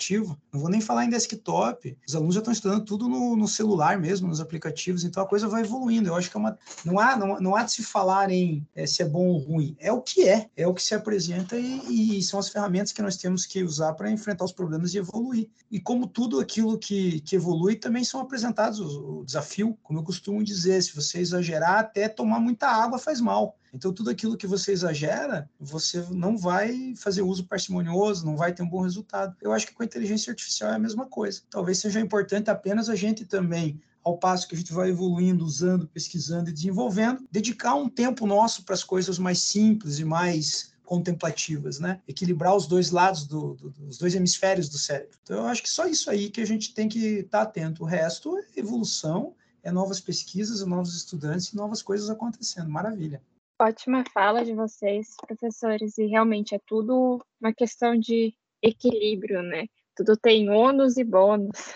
[0.52, 1.98] não vou nem falar em desktop.
[2.08, 5.48] Os alunos já estão estudando tudo no, no celular mesmo nos aplicativos então a coisa
[5.48, 6.10] vai evoluindo.
[6.10, 8.86] Eu acho que é uma não há não, não há de se falar em é,
[8.86, 9.76] se é bom ou ruim.
[9.80, 13.02] É o que é é o que se apresenta e, e são as ferramentas que
[13.02, 15.50] nós temos que usar para enfrentar os problemas e evoluir.
[15.72, 20.04] E como tudo aquilo que, que evolui, também são apresentados o, o desafio, como eu
[20.04, 23.58] costumo dizer, se você exagerar, até tomar muita água faz mal.
[23.74, 28.62] Então, tudo aquilo que você exagera, você não vai fazer uso parcimonioso, não vai ter
[28.62, 29.36] um bom resultado.
[29.42, 31.42] Eu acho que com a inteligência artificial é a mesma coisa.
[31.50, 35.88] Talvez seja importante apenas a gente também ao passo que a gente vai evoluindo, usando,
[35.88, 41.80] pesquisando e desenvolvendo, dedicar um tempo nosso para as coisas mais simples e mais contemplativas,
[41.80, 42.02] né?
[42.08, 45.18] Equilibrar os dois lados do, do, dos dois hemisférios do cérebro.
[45.24, 47.84] Então, eu acho que só isso aí que a gente tem que estar tá atento.
[47.84, 49.34] O resto é evolução,
[49.64, 52.70] é novas pesquisas, é novos estudantes e novas coisas acontecendo.
[52.70, 53.22] Maravilha.
[53.64, 59.68] Ótima fala de vocês, professores, e realmente é tudo uma questão de equilíbrio, né?
[59.96, 61.74] Tudo tem ônus e bônus.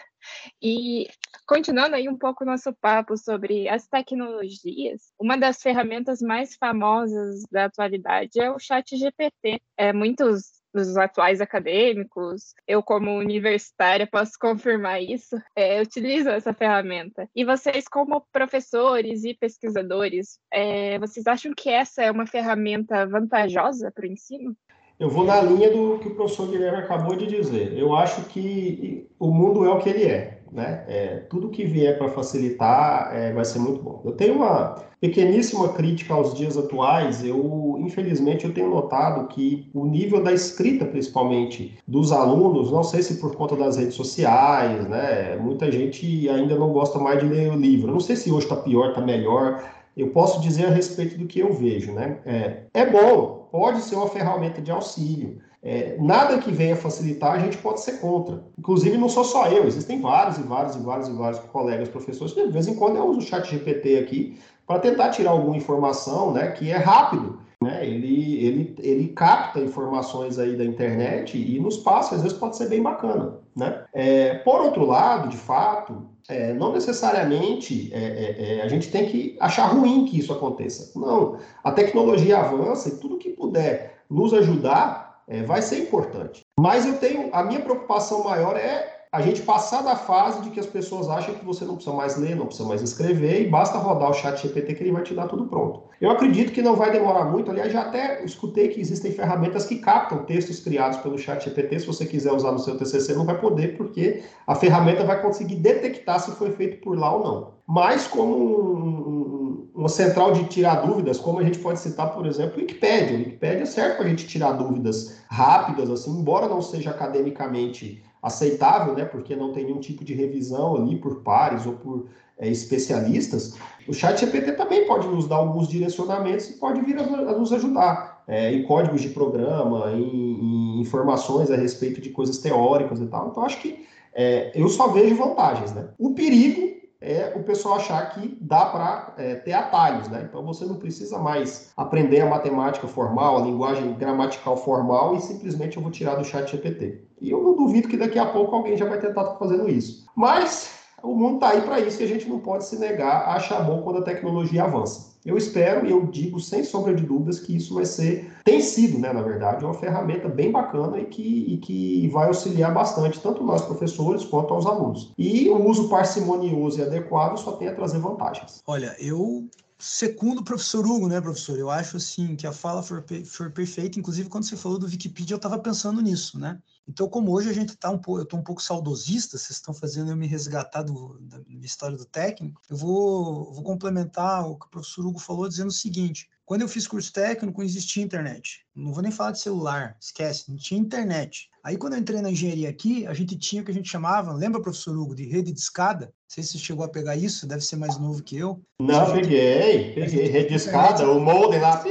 [0.62, 1.08] E
[1.48, 7.46] continuando aí um pouco o nosso papo sobre as tecnologias, uma das ferramentas mais famosas
[7.50, 9.62] da atualidade é o Chat GPT.
[9.78, 17.30] É, muitos dos atuais acadêmicos, eu como universitária posso confirmar isso, é, utilizo essa ferramenta.
[17.36, 23.92] E vocês como professores e pesquisadores, é, vocês acham que essa é uma ferramenta vantajosa
[23.92, 24.56] para o ensino?
[25.00, 27.78] Eu vou na linha do que o professor Guilherme acabou de dizer.
[27.78, 30.37] Eu acho que o mundo é o que ele é.
[30.52, 30.84] Né?
[30.88, 34.02] É, tudo que vier para facilitar é, vai ser muito bom.
[34.06, 37.24] Eu tenho uma pequeníssima crítica aos dias atuais.
[37.24, 43.02] Eu, infelizmente, eu tenho notado que o nível da escrita, principalmente dos alunos, não sei
[43.02, 45.36] se por conta das redes sociais, né?
[45.38, 47.92] Muita gente ainda não gosta mais de ler o livro.
[47.92, 49.64] não sei se hoje está pior, está melhor.
[49.96, 52.20] Eu posso dizer a respeito do que eu vejo, né?
[52.26, 55.40] É, é bom, pode ser uma ferramenta de auxílio.
[55.64, 58.44] É, nada que venha facilitar, a gente pode ser contra.
[58.58, 62.34] Inclusive, não sou só eu, existem vários e vários e vários e vários colegas professores
[62.34, 65.58] que, de vez em quando, eu uso o chat GPT aqui para tentar tirar alguma
[65.58, 67.40] informação né, que é rápido.
[67.62, 67.86] Né?
[67.88, 72.70] Ele, ele, ele capta informações aí da internet e nos passa, às vezes pode ser
[72.70, 73.40] bem bacana.
[73.56, 73.84] Né?
[73.94, 79.08] É, por outro lado, de fato, é, não necessariamente é, é, é, a gente tem
[79.08, 80.98] que achar ruim que isso aconteça.
[81.00, 86.42] Não, a tecnologia avança e tudo que puder nos ajudar é, vai ser importante.
[86.60, 90.60] Mas eu tenho, a minha preocupação maior é a gente passar da fase de que
[90.60, 93.78] as pessoas acham que você não precisa mais ler, não precisa mais escrever e basta
[93.78, 95.84] rodar o chat GPT que ele vai te dar tudo pronto.
[96.02, 99.78] Eu acredito que não vai demorar muito, aliás, já até escutei que existem ferramentas que
[99.78, 103.40] captam textos criados pelo chat GPT, se você quiser usar no seu TCC não vai
[103.40, 107.58] poder, porque a ferramenta vai conseguir detectar se foi feito por lá ou não.
[107.66, 112.26] Mas como um, um, uma central de tirar dúvidas, como a gente pode citar, por
[112.26, 113.16] exemplo, o Wikipedia.
[113.16, 118.94] O Wikipedia serve para a gente tirar dúvidas rápidas, assim, embora não seja academicamente aceitável,
[118.94, 123.56] né, porque não tem nenhum tipo de revisão ali por pares ou por é, especialistas,
[123.88, 127.52] o chat GPT também pode nos dar alguns direcionamentos e pode vir a, a nos
[127.52, 133.08] ajudar é, em códigos de programa, em, em, informações a respeito de coisas teóricas e
[133.08, 133.30] tal.
[133.30, 135.74] Então, acho que é, eu só vejo vantagens.
[135.74, 135.88] Né?
[135.98, 140.26] O perigo é o pessoal achar que dá para é, ter atalhos, né?
[140.28, 145.78] Então você não precisa mais aprender a matemática formal, a linguagem gramatical formal e simplesmente
[145.78, 147.04] eu vou tirar do chat GPT.
[147.22, 150.06] E eu não duvido que daqui a pouco alguém já vai tentar fazendo isso.
[150.16, 153.36] Mas o mundo está aí para isso e a gente não pode se negar a
[153.36, 155.16] achar bom quando a tecnologia avança.
[155.26, 158.98] Eu espero e eu digo sem sombra de dúvidas que isso vai ser, tem sido,
[158.98, 163.44] né, na verdade, uma ferramenta bem bacana e que, e que vai auxiliar bastante, tanto
[163.44, 165.12] nós professores quanto aos alunos.
[165.18, 168.64] E o uso parcimonioso e adequado só tem a trazer vantagens.
[168.66, 171.60] Olha, eu segundo o professor Hugo, né, professor?
[171.60, 174.00] Eu acho assim que a fala foi, foi perfeita.
[174.00, 176.58] Inclusive, quando você falou do Wikipedia, eu estava pensando nisso, né?
[176.88, 179.74] Então, como hoje a gente está um pouco, eu estou um pouco saudosista, vocês estão
[179.74, 184.68] fazendo eu me resgatar do, da história do técnico, eu vou, vou complementar o que
[184.68, 188.66] o professor Hugo falou dizendo o seguinte: quando eu fiz curso técnico, não existia internet.
[188.78, 191.50] Não vou nem falar de celular, esquece, não tinha internet.
[191.64, 194.32] Aí, quando eu entrei na engenharia aqui, a gente tinha o que a gente chamava,
[194.32, 196.06] lembra, professor Hugo, de rede de escada?
[196.06, 198.62] Não sei se você chegou a pegar isso, deve ser mais novo que eu.
[198.80, 201.82] Não, peguei, peguei, rede de escada, o molde lá,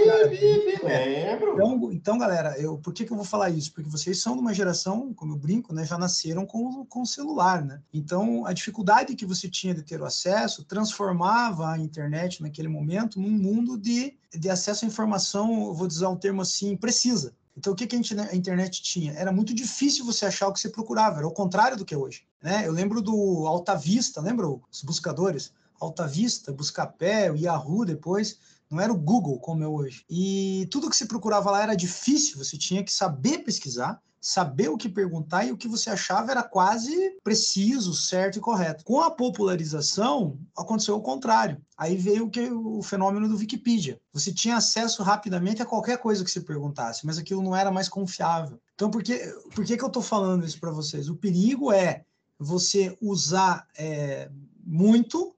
[0.85, 1.55] lembro.
[1.55, 3.73] Então, então, galera, eu, por que, que eu vou falar isso?
[3.73, 7.65] Porque vocês são de uma geração, como eu brinco, né, já nasceram com, com celular,
[7.65, 7.81] né?
[7.93, 13.21] Então, a dificuldade que você tinha de ter o acesso transformava a internet naquele momento
[13.21, 17.35] num mundo de, de acesso à informação, vou dizer um termo assim, precisa.
[17.57, 19.13] Então, o que, que a, gente, a, internet tinha?
[19.15, 21.97] Era muito difícil você achar o que você procurava, era o contrário do que é
[21.97, 22.25] hoje.
[22.43, 22.67] Né?
[22.67, 25.53] Eu lembro do Alta Vista, lembra os buscadores?
[25.81, 28.39] Alta Vista, Buscapé, o Yahoo depois,
[28.71, 30.05] não era o Google como é hoje.
[30.09, 34.77] E tudo que você procurava lá era difícil, você tinha que saber pesquisar, saber o
[34.77, 38.85] que perguntar e o que você achava era quase preciso, certo e correto.
[38.85, 41.61] Com a popularização, aconteceu o contrário.
[41.77, 44.01] Aí veio o, fenômeno do Wikipedia.
[44.13, 47.89] Você tinha acesso rapidamente a qualquer coisa que você perguntasse, mas aquilo não era mais
[47.89, 48.61] confiável.
[48.75, 49.19] Então, por que,
[49.55, 51.09] por que, que eu estou falando isso para vocês?
[51.09, 52.05] O perigo é
[52.39, 54.31] você usar é,
[54.65, 55.35] muito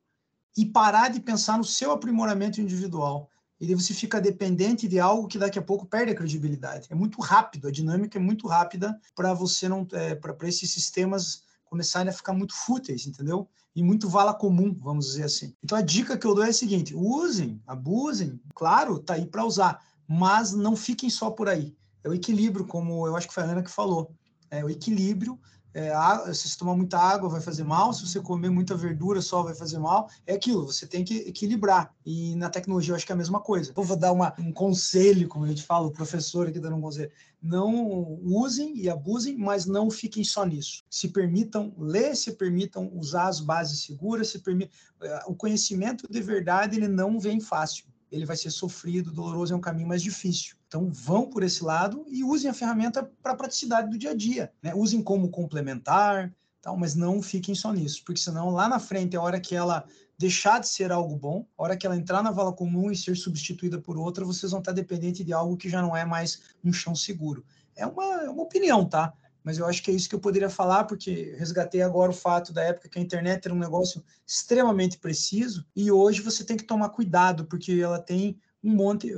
[0.57, 3.29] e parar de pensar no seu aprimoramento individual
[3.61, 6.87] e daí você fica dependente de algo que daqui a pouco perde a credibilidade.
[6.91, 11.43] É muito rápido, a dinâmica é muito rápida para você não, é, para esses sistemas
[11.65, 13.49] começarem a ficar muito fúteis, entendeu?
[13.75, 15.55] E muito vala comum, vamos dizer assim.
[15.63, 19.45] Então a dica que eu dou é a seguinte: usem, abusem, claro, tá aí para
[19.45, 21.75] usar, mas não fiquem só por aí.
[22.03, 24.15] É o equilíbrio, como eu acho que foi a Ana que falou.
[24.51, 25.39] É o equilíbrio
[25.79, 29.45] é, se você tomar muita água vai fazer mal, se você comer muita verdura só
[29.45, 30.11] vai fazer mal.
[30.27, 31.95] É aquilo, você tem que equilibrar.
[32.05, 33.73] E na tecnologia eu acho que é a mesma coisa.
[33.77, 36.81] Eu vou dar uma, um conselho, como eu te falo, o professor aqui dando um
[36.81, 37.13] conselho.
[37.41, 40.83] Não usem e abusem, mas não fiquem só nisso.
[40.91, 44.77] Se permitam ler, se permitam usar as bases seguras, se permitam.
[45.01, 49.57] É, o conhecimento de verdade ele não vem fácil ele vai ser sofrido, doloroso, é
[49.57, 50.57] um caminho mais difícil.
[50.67, 54.15] Então, vão por esse lado e usem a ferramenta para a praticidade do dia a
[54.15, 54.53] dia.
[54.63, 54.75] Né?
[54.75, 59.23] Usem como complementar, tal, mas não fiquem só nisso, porque senão lá na frente, a
[59.23, 59.85] hora que ela
[60.19, 63.17] deixar de ser algo bom, a hora que ela entrar na vala comum e ser
[63.17, 66.73] substituída por outra, vocês vão estar dependentes de algo que já não é mais um
[66.73, 67.45] chão seguro.
[67.77, 69.15] É uma, é uma opinião, tá?
[69.49, 72.53] Mas eu acho que é isso que eu poderia falar, porque resgatei agora o fato
[72.53, 76.65] da época que a internet era um negócio extremamente preciso, e hoje você tem que
[76.65, 79.11] tomar cuidado, porque ela tem um monte,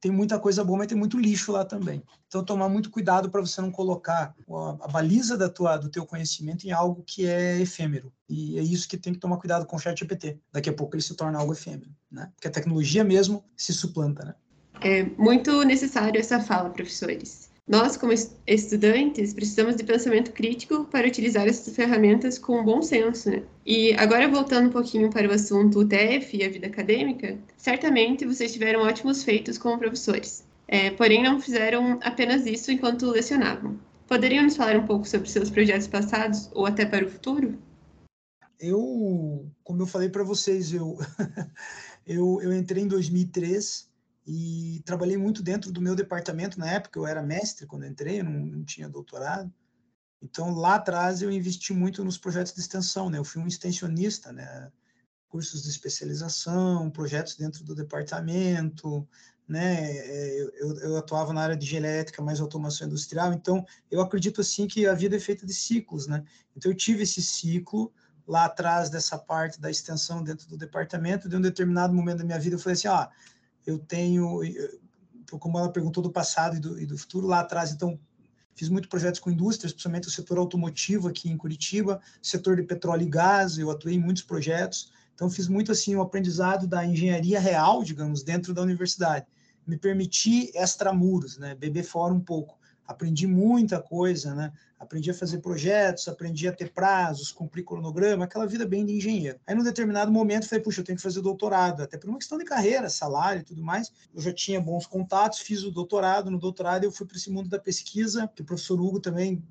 [0.00, 2.00] tem muita coisa boa, mas tem muito lixo lá também.
[2.28, 4.36] Então, tomar muito cuidado para você não colocar
[4.80, 8.12] a, baliza da tua, do teu conhecimento em algo que é efêmero.
[8.28, 10.38] E é isso que tem que tomar cuidado com o chat GPT.
[10.52, 12.30] Daqui a pouco ele se torna algo efêmero, né?
[12.36, 14.34] Porque a tecnologia mesmo se suplanta, né?
[14.80, 17.51] É muito necessário essa fala, professores.
[17.68, 18.12] Nós, como
[18.46, 23.30] estudantes, precisamos de pensamento crítico para utilizar essas ferramentas com bom senso.
[23.30, 23.44] Né?
[23.64, 28.52] E agora, voltando um pouquinho para o assunto UTF e a vida acadêmica, certamente vocês
[28.52, 33.78] tiveram ótimos feitos como professores, é, porém não fizeram apenas isso enquanto lecionavam.
[34.08, 37.56] Poderiam nos falar um pouco sobre seus projetos passados ou até para o futuro?
[38.58, 40.98] Eu, como eu falei para vocês, eu,
[42.06, 43.91] eu, eu entrei em 2003
[44.26, 48.24] e trabalhei muito dentro do meu departamento na época, eu era mestre quando entrei, eu
[48.24, 49.52] não, não tinha doutorado.
[50.22, 53.18] Então, lá atrás, eu investi muito nos projetos de extensão, né?
[53.18, 54.70] Eu fui um extensionista, né?
[55.28, 59.06] Cursos de especialização, projetos dentro do departamento,
[59.48, 59.90] né?
[59.90, 63.32] É, eu, eu, atuava na área de genética, mais automação industrial.
[63.32, 66.22] Então, eu acredito, assim, que a vida é feita de ciclos, né?
[66.56, 67.92] Então, eu tive esse ciclo
[68.24, 71.28] lá atrás dessa parte da extensão dentro do departamento.
[71.28, 73.10] De um determinado momento da minha vida, eu falei assim: ah,
[73.66, 74.40] eu tenho,
[75.30, 77.98] como ela perguntou do passado e do, e do futuro, lá atrás, então
[78.54, 83.02] Fiz muitos projetos com indústrias, principalmente o setor automotivo aqui em Curitiba, setor de petróleo
[83.02, 84.92] e gás, eu atuei em muitos projetos.
[85.14, 89.26] Então, fiz muito assim o aprendizado da engenharia real, digamos, dentro da universidade.
[89.66, 91.54] Me permiti extramuros, né?
[91.54, 92.58] Beber fora um pouco.
[92.86, 94.52] Aprendi muita coisa, né?
[94.78, 99.38] Aprendi a fazer projetos, aprendi a ter prazos, cumprir cronograma, aquela vida bem de engenheiro.
[99.46, 102.36] Aí, num determinado momento, falei, puxa, eu tenho que fazer doutorado, até por uma questão
[102.36, 103.92] de carreira, salário e tudo mais.
[104.12, 106.30] Eu já tinha bons contatos, fiz o doutorado.
[106.30, 109.42] No doutorado, eu fui para esse mundo da pesquisa, que o professor Hugo também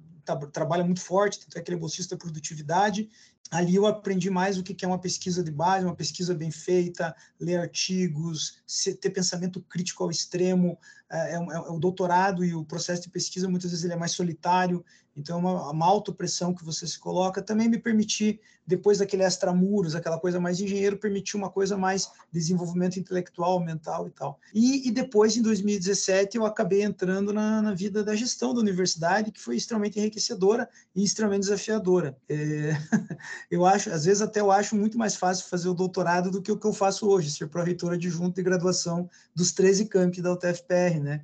[0.54, 3.10] trabalha muito forte, tanto é que ele é bolsista da produtividade,
[3.52, 7.14] ali eu aprendi mais o que é uma pesquisa de base, uma pesquisa bem feita,
[7.40, 8.64] ler artigos,
[9.02, 10.80] ter pensamento crítico ao extremo.
[11.12, 14.14] É, é, é, o doutorado e o processo de pesquisa, muitas vezes, ele é mais
[14.14, 14.84] solitário,
[15.16, 17.42] então é uma, uma autopressão que você se coloca.
[17.42, 22.98] Também me permitir, depois daquele extramuros, aquela coisa mais engenheiro, permitir uma coisa mais desenvolvimento
[22.98, 24.40] intelectual, mental e tal.
[24.54, 29.34] E, e depois, em 2017, eu acabei entrando na, na, vida da gestão da universidade,
[29.34, 32.18] que foi extremamente enriquecedora e extremamente desafiadora.
[32.30, 32.72] É...
[33.50, 36.52] eu acho, às vezes até eu acho muito mais fácil fazer o doutorado do que
[36.52, 41.00] o que eu faço hoje, ser pró-reitor adjunto de graduação dos 13 campi da UTFPR,
[41.02, 41.24] né?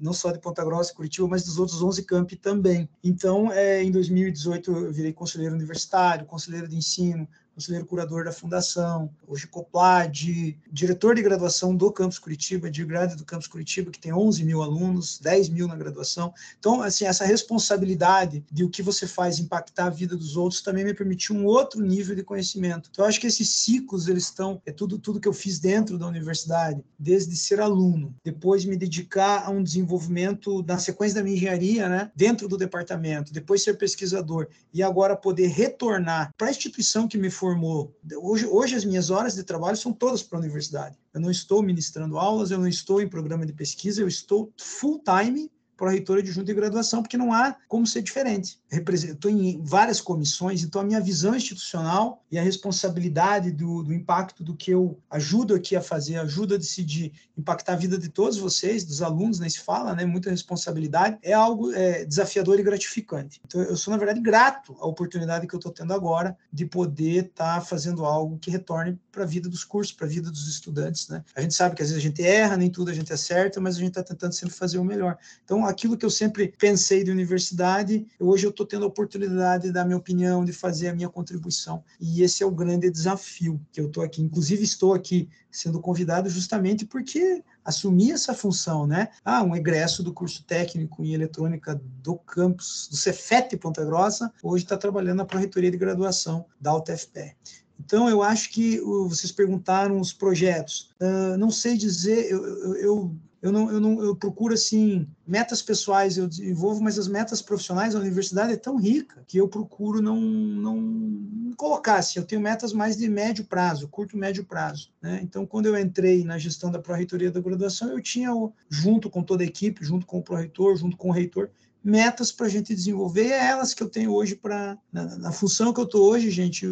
[0.00, 2.88] Não só de Ponta Grossa e Curitiba, mas dos outros 11 campi também.
[3.02, 9.10] Então, é, em 2018 eu virei conselheiro universitário, conselheiro de ensino, conselheiro curador da fundação,
[9.26, 14.12] hoje COPLAD, diretor de graduação do Campus Curitiba, de grade do Campus Curitiba, que tem
[14.12, 16.34] 11 mil alunos, 10 mil na graduação.
[16.58, 20.84] Então, assim, essa responsabilidade de o que você faz impactar a vida dos outros também
[20.84, 22.90] me permitiu um outro nível de conhecimento.
[22.92, 25.98] Então, eu acho que esses ciclos, eles estão, é tudo, tudo que eu fiz dentro
[25.98, 31.36] da universidade, desde ser aluno, depois me dedicar a um desenvolvimento na sequência da minha
[31.36, 37.08] engenharia, né, dentro do departamento, depois ser pesquisador e agora poder retornar para a instituição
[37.08, 37.96] que me foi formou.
[38.16, 40.98] Hoje, hoje as minhas horas de trabalho são todas para a universidade.
[41.14, 45.00] Eu não estou ministrando aulas, eu não estou em programa de pesquisa, eu estou full
[45.04, 48.58] time pró-reitora junta de graduação, porque não há como ser diferente.
[48.70, 54.42] Estou em várias comissões, então a minha visão institucional e a responsabilidade do, do, impacto
[54.42, 58.38] do que eu ajudo aqui a fazer, ajudo a decidir, impactar a vida de todos
[58.38, 60.04] vocês, dos alunos, nem se fala, né?
[60.04, 63.40] Muita responsabilidade, é algo é, desafiador e gratificante.
[63.46, 67.26] Então eu sou, na verdade, grato à oportunidade que eu estou tendo agora de poder
[67.26, 70.48] estar tá fazendo algo que retorne para a vida dos cursos, para a vida dos
[70.48, 71.22] estudantes, né?
[71.34, 73.76] A gente sabe que às vezes a gente erra, nem tudo a gente acerta, mas
[73.76, 75.16] a gente está tentando sempre fazer o melhor.
[75.44, 79.72] Então, aquilo que eu sempre pensei de universidade, hoje eu estou tendo a oportunidade de
[79.72, 81.82] dar minha opinião, de fazer a minha contribuição.
[82.00, 84.22] E esse é o grande desafio que eu estou aqui.
[84.22, 89.08] Inclusive, estou aqui sendo convidado justamente porque assumi essa função, né?
[89.24, 94.64] Ah, um egresso do curso técnico em eletrônica do campus do Cefet Ponta Grossa, hoje
[94.64, 97.34] está trabalhando na Pró-Reitoria de Graduação da UTFPR.
[97.78, 100.90] Então, eu acho que vocês perguntaram os projetos.
[101.00, 106.18] Uh, não sei dizer, eu, eu, eu não, eu não eu procuro assim metas pessoais
[106.18, 110.20] eu desenvolvo mas as metas profissionais da universidade é tão rica que eu procuro não
[110.20, 115.20] não colocar assim eu tenho metas mais de médio prazo curto médio prazo né?
[115.22, 118.30] então quando eu entrei na gestão da pró-reitoria da graduação eu tinha
[118.68, 121.48] junto com toda a equipe junto com o pró-reitor junto com o reitor
[121.86, 125.72] metas para a gente desenvolver, é elas que eu tenho hoje para na, na, função
[125.72, 126.66] que eu estou hoje, gente.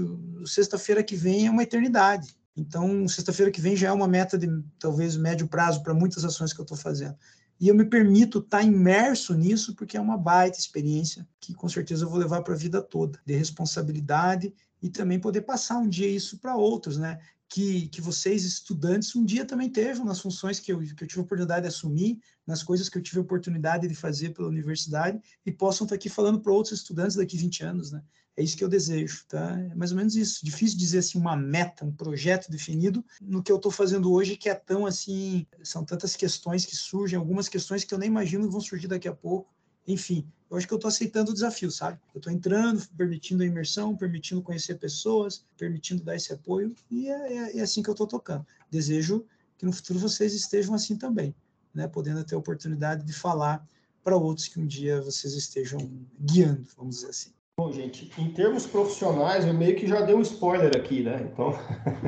[0.45, 2.35] Sexta-feira que vem é uma eternidade.
[2.57, 4.49] Então, sexta-feira que vem já é uma meta de
[4.79, 7.17] talvez médio prazo para muitas ações que eu estou fazendo.
[7.61, 11.69] E eu me permito estar tá imerso nisso porque é uma baita experiência que com
[11.69, 14.53] certeza eu vou levar para a vida toda, de responsabilidade
[14.83, 17.19] e também poder passar um dia isso para outros, né?
[17.49, 21.21] Que, que vocês, estudantes, um dia também teve nas funções que eu, que eu tive
[21.21, 25.21] a oportunidade de assumir, nas coisas que eu tive a oportunidade de fazer pela universidade,
[25.47, 28.03] e possam estar tá aqui falando para outros estudantes daqui 20 anos, né?
[28.37, 29.59] É isso que eu desejo, tá?
[29.61, 30.45] É mais ou menos isso.
[30.45, 34.49] Difícil dizer assim uma meta, um projeto definido no que eu estou fazendo hoje, que
[34.49, 38.61] é tão assim, são tantas questões que surgem, algumas questões que eu nem imagino vão
[38.61, 39.55] surgir daqui a pouco.
[39.87, 42.01] Enfim, eu acho que eu estou aceitando o desafio, sabe?
[42.13, 47.33] Eu estou entrando, permitindo a imersão, permitindo conhecer pessoas, permitindo dar esse apoio, e é,
[47.33, 48.47] é, é assim que eu estou tocando.
[48.71, 49.25] Desejo
[49.57, 51.35] que no futuro vocês estejam assim também,
[51.73, 51.87] né?
[51.87, 53.65] Podendo ter a oportunidade de falar
[54.03, 55.79] para outros que um dia vocês estejam
[56.19, 57.33] guiando, vamos dizer assim.
[57.57, 61.29] Bom, gente, em termos profissionais, eu meio que já dei um spoiler aqui, né?
[61.33, 61.55] Então,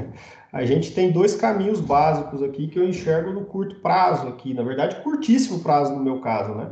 [0.53, 4.65] a gente tem dois caminhos básicos aqui que eu enxergo no curto prazo aqui, na
[4.65, 6.69] verdade, curtíssimo prazo no meu caso, né?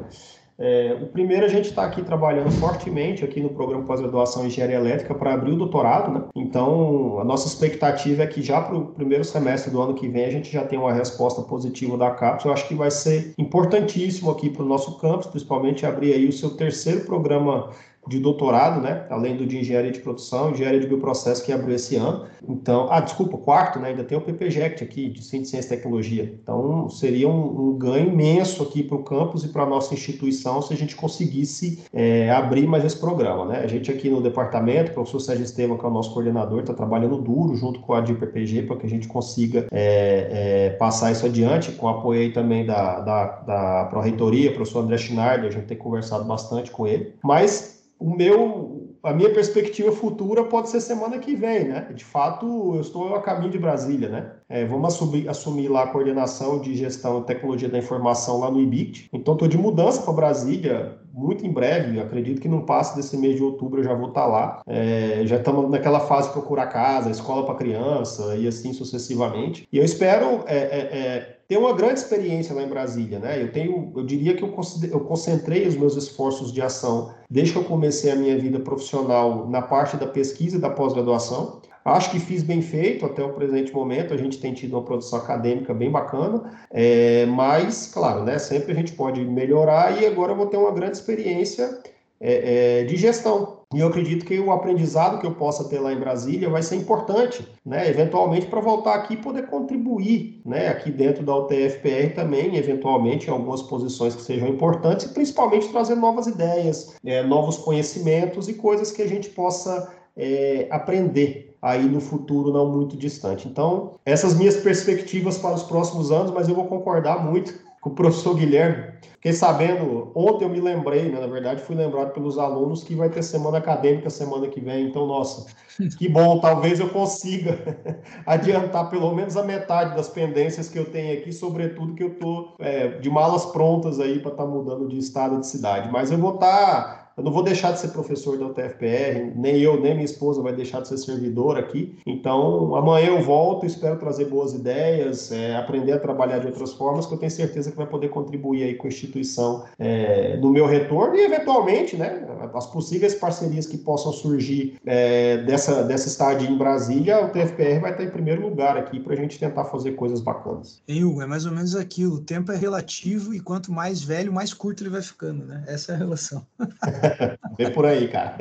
[0.56, 4.76] É, o primeiro, a gente está aqui trabalhando fortemente aqui no programa pós-graduação em engenharia
[4.76, 6.24] elétrica para abrir o doutorado, né?
[6.34, 10.24] Então, a nossa expectativa é que já para o primeiro semestre do ano que vem
[10.24, 12.44] a gente já tenha uma resposta positiva da CAPES.
[12.44, 16.32] Eu acho que vai ser importantíssimo aqui para o nosso campus, principalmente abrir aí o
[16.32, 17.70] seu terceiro programa
[18.06, 19.06] de doutorado, né?
[19.10, 22.26] Além do de engenharia de produção, engenharia de bioprocesso que abriu esse ano.
[22.46, 23.88] Então, ah, desculpa, quarto, né?
[23.88, 26.34] Ainda tem o PPGECT aqui, de Ciência, e Tecnologia.
[26.42, 30.60] Então, seria um, um ganho imenso aqui para o campus e para a nossa instituição
[30.60, 33.60] se a gente conseguisse é, abrir mais esse programa, né?
[33.60, 36.74] A gente aqui no departamento, o professor Sérgio Estevam, que é o nosso coordenador, está
[36.74, 41.24] trabalhando duro junto com a DIPPG para que a gente consiga é, é, passar isso
[41.24, 45.66] adiante, com o apoio aí também da, da, da Pró-Reitoria, professor André Schneider, a gente
[45.66, 47.14] tem conversado bastante com ele.
[47.22, 51.88] Mas o meu, a minha perspectiva futura pode ser semana que vem, né?
[51.94, 54.32] De fato, eu estou a caminho de Brasília, né?
[54.46, 58.60] É, vamos assumir, assumir lá a coordenação de gestão e tecnologia da informação lá no
[58.60, 59.08] IBIT.
[59.10, 63.36] Então, estou de mudança para Brasília muito em breve, acredito que não passe desse mês
[63.36, 64.62] de outubro eu já vou estar tá lá.
[64.66, 69.66] É, já estamos naquela fase de procurar casa, escola para criança e assim sucessivamente.
[69.72, 73.42] E eu espero é, é, ter uma grande experiência lá em Brasília, né?
[73.42, 74.54] Eu tenho, eu diria que eu,
[74.90, 79.48] eu concentrei os meus esforços de ação desde que eu comecei a minha vida profissional
[79.48, 81.60] na parte da pesquisa e da pós-graduação.
[81.84, 85.18] Acho que fiz bem feito até o presente momento, a gente tem tido uma produção
[85.18, 90.36] acadêmica bem bacana, é, mas, claro, né, sempre a gente pode melhorar e agora eu
[90.36, 91.78] vou ter uma grande experiência
[92.18, 93.63] é, é, de gestão.
[93.72, 96.76] E eu acredito que o aprendizado que eu possa ter lá em Brasília vai ser
[96.76, 97.88] importante, né?
[97.88, 100.68] Eventualmente para voltar aqui e poder contribuir, né?
[100.68, 105.94] Aqui dentro da UTFPR também, eventualmente em algumas posições que sejam importantes e principalmente trazer
[105.94, 111.98] novas ideias, é, novos conhecimentos e coisas que a gente possa é, aprender aí no
[111.98, 113.48] futuro não muito distante.
[113.48, 117.54] Então, essas minhas perspectivas para os próximos anos, mas eu vou concordar muito
[117.84, 118.94] com o professor Guilherme.
[119.12, 123.10] Fiquei sabendo, ontem eu me lembrei, né, na verdade fui lembrado pelos alunos que vai
[123.10, 125.46] ter semana acadêmica semana que vem, então, nossa,
[125.98, 127.58] que bom, talvez eu consiga
[128.26, 132.54] adiantar pelo menos a metade das pendências que eu tenho aqui, sobretudo que eu estou
[132.58, 136.18] é, de malas prontas aí para estar tá mudando de estado de cidade, mas eu
[136.18, 139.94] vou estar tá eu não vou deixar de ser professor da UTFPR, nem eu, nem
[139.94, 141.96] minha esposa vai deixar de ser servidor aqui.
[142.06, 147.06] Então, amanhã eu volto, espero trazer boas ideias, é, aprender a trabalhar de outras formas,
[147.06, 150.66] que eu tenho certeza que vai poder contribuir aí com a instituição é, no meu
[150.66, 156.58] retorno e, eventualmente, né, as possíveis parcerias que possam surgir é, dessa, dessa estadia em
[156.58, 160.20] Brasília, o TFPR vai estar em primeiro lugar aqui para a gente tentar fazer coisas
[160.20, 160.82] bacanas.
[160.88, 164.32] E, Hugo, é mais ou menos aquilo, o tempo é relativo e quanto mais velho,
[164.32, 165.64] mais curto ele vai ficando, né?
[165.66, 166.44] Essa é a relação.
[167.58, 168.36] Vem por aí, cara.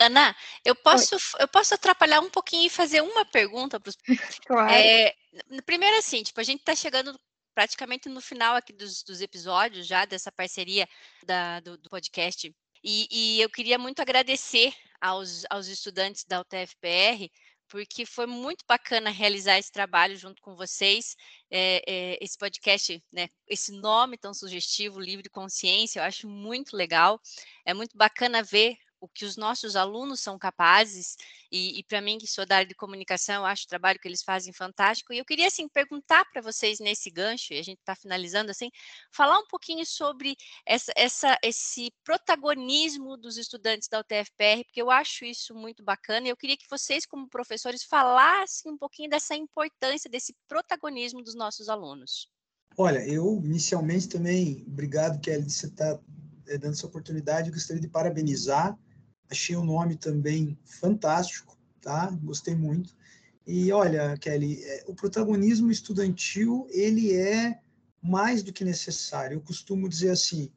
[0.00, 0.34] Ana,
[0.64, 3.96] eu posso, eu posso atrapalhar um pouquinho e fazer uma pergunta para os.
[4.46, 4.72] Claro.
[4.72, 5.14] É,
[5.64, 7.18] primeiro, assim, tipo, a gente está chegando
[7.54, 10.88] praticamente no final aqui dos, dos episódios já dessa parceria
[11.24, 12.52] da, do, do podcast.
[12.82, 17.30] E, e, eu queria muito agradecer aos, aos estudantes da UTFPR
[17.70, 21.16] porque foi muito bacana realizar esse trabalho junto com vocês.
[21.50, 27.20] É, é, esse podcast, né, esse nome tão sugestivo, Livre Consciência, eu acho muito legal.
[27.64, 31.16] É muito bacana ver o que os nossos alunos são capazes,
[31.50, 34.06] e, e para mim, que sou da área de comunicação, eu acho o trabalho que
[34.06, 37.78] eles fazem fantástico, e eu queria, assim, perguntar para vocês nesse gancho, e a gente
[37.78, 38.70] está finalizando, assim,
[39.10, 40.36] falar um pouquinho sobre
[40.66, 46.30] essa, essa, esse protagonismo dos estudantes da UTFPR, porque eu acho isso muito bacana, e
[46.30, 51.68] eu queria que vocês, como professores, falassem um pouquinho dessa importância, desse protagonismo dos nossos
[51.68, 52.28] alunos.
[52.76, 56.02] Olha, eu inicialmente também, obrigado, Kelly, de você estar tá,
[56.46, 58.78] é, dando essa oportunidade, gostaria de parabenizar
[59.30, 62.10] Achei o nome também fantástico, tá?
[62.22, 62.94] Gostei muito.
[63.46, 67.60] E olha, Kelly, é, o protagonismo estudantil ele é
[68.02, 69.36] mais do que necessário.
[69.36, 70.50] Eu costumo dizer assim: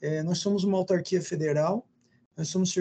[0.00, 1.86] é, nós somos uma autarquia federal,
[2.36, 2.74] nós somos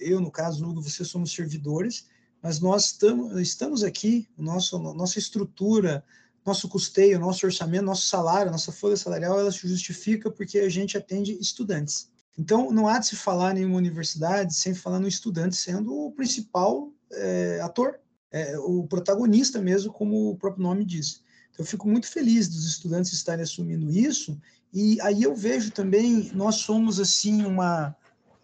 [0.00, 2.06] eu, no caso, Hugo, você somos servidores,
[2.42, 6.04] mas nós tamo, estamos aqui, nosso, nossa estrutura,
[6.44, 10.96] nosso custeio, nosso orçamento, nosso salário, nossa folha salarial, ela se justifica porque a gente
[10.96, 12.09] atende estudantes.
[12.38, 16.12] Então, não há de se falar em uma universidade sem falar no estudante sendo o
[16.12, 18.00] principal é, ator,
[18.30, 21.22] é, o protagonista mesmo, como o próprio nome diz.
[21.50, 24.40] Então, eu fico muito feliz dos estudantes estarem assumindo isso,
[24.72, 27.94] e aí eu vejo também, nós somos, assim, uma,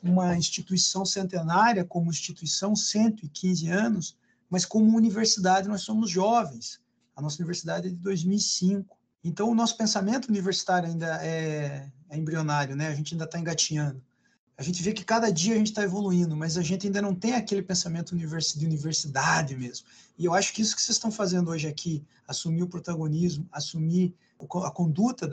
[0.03, 4.17] uma instituição centenária, como instituição, 115 anos,
[4.51, 6.81] mas como universidade nós somos jovens.
[7.15, 8.97] A nossa universidade é de 2005.
[9.27, 12.87] Então, o nosso pensamento universitário ainda é, é embrionário, né?
[12.87, 14.01] A gente ainda está engatinhando.
[14.57, 17.13] A gente vê que cada dia a gente está evoluindo, mas a gente ainda não
[17.13, 19.85] tem aquele pensamento de universidade mesmo.
[20.17, 24.15] E eu acho que isso que vocês estão fazendo hoje aqui, assumir o protagonismo, assumir
[24.65, 25.27] a conduta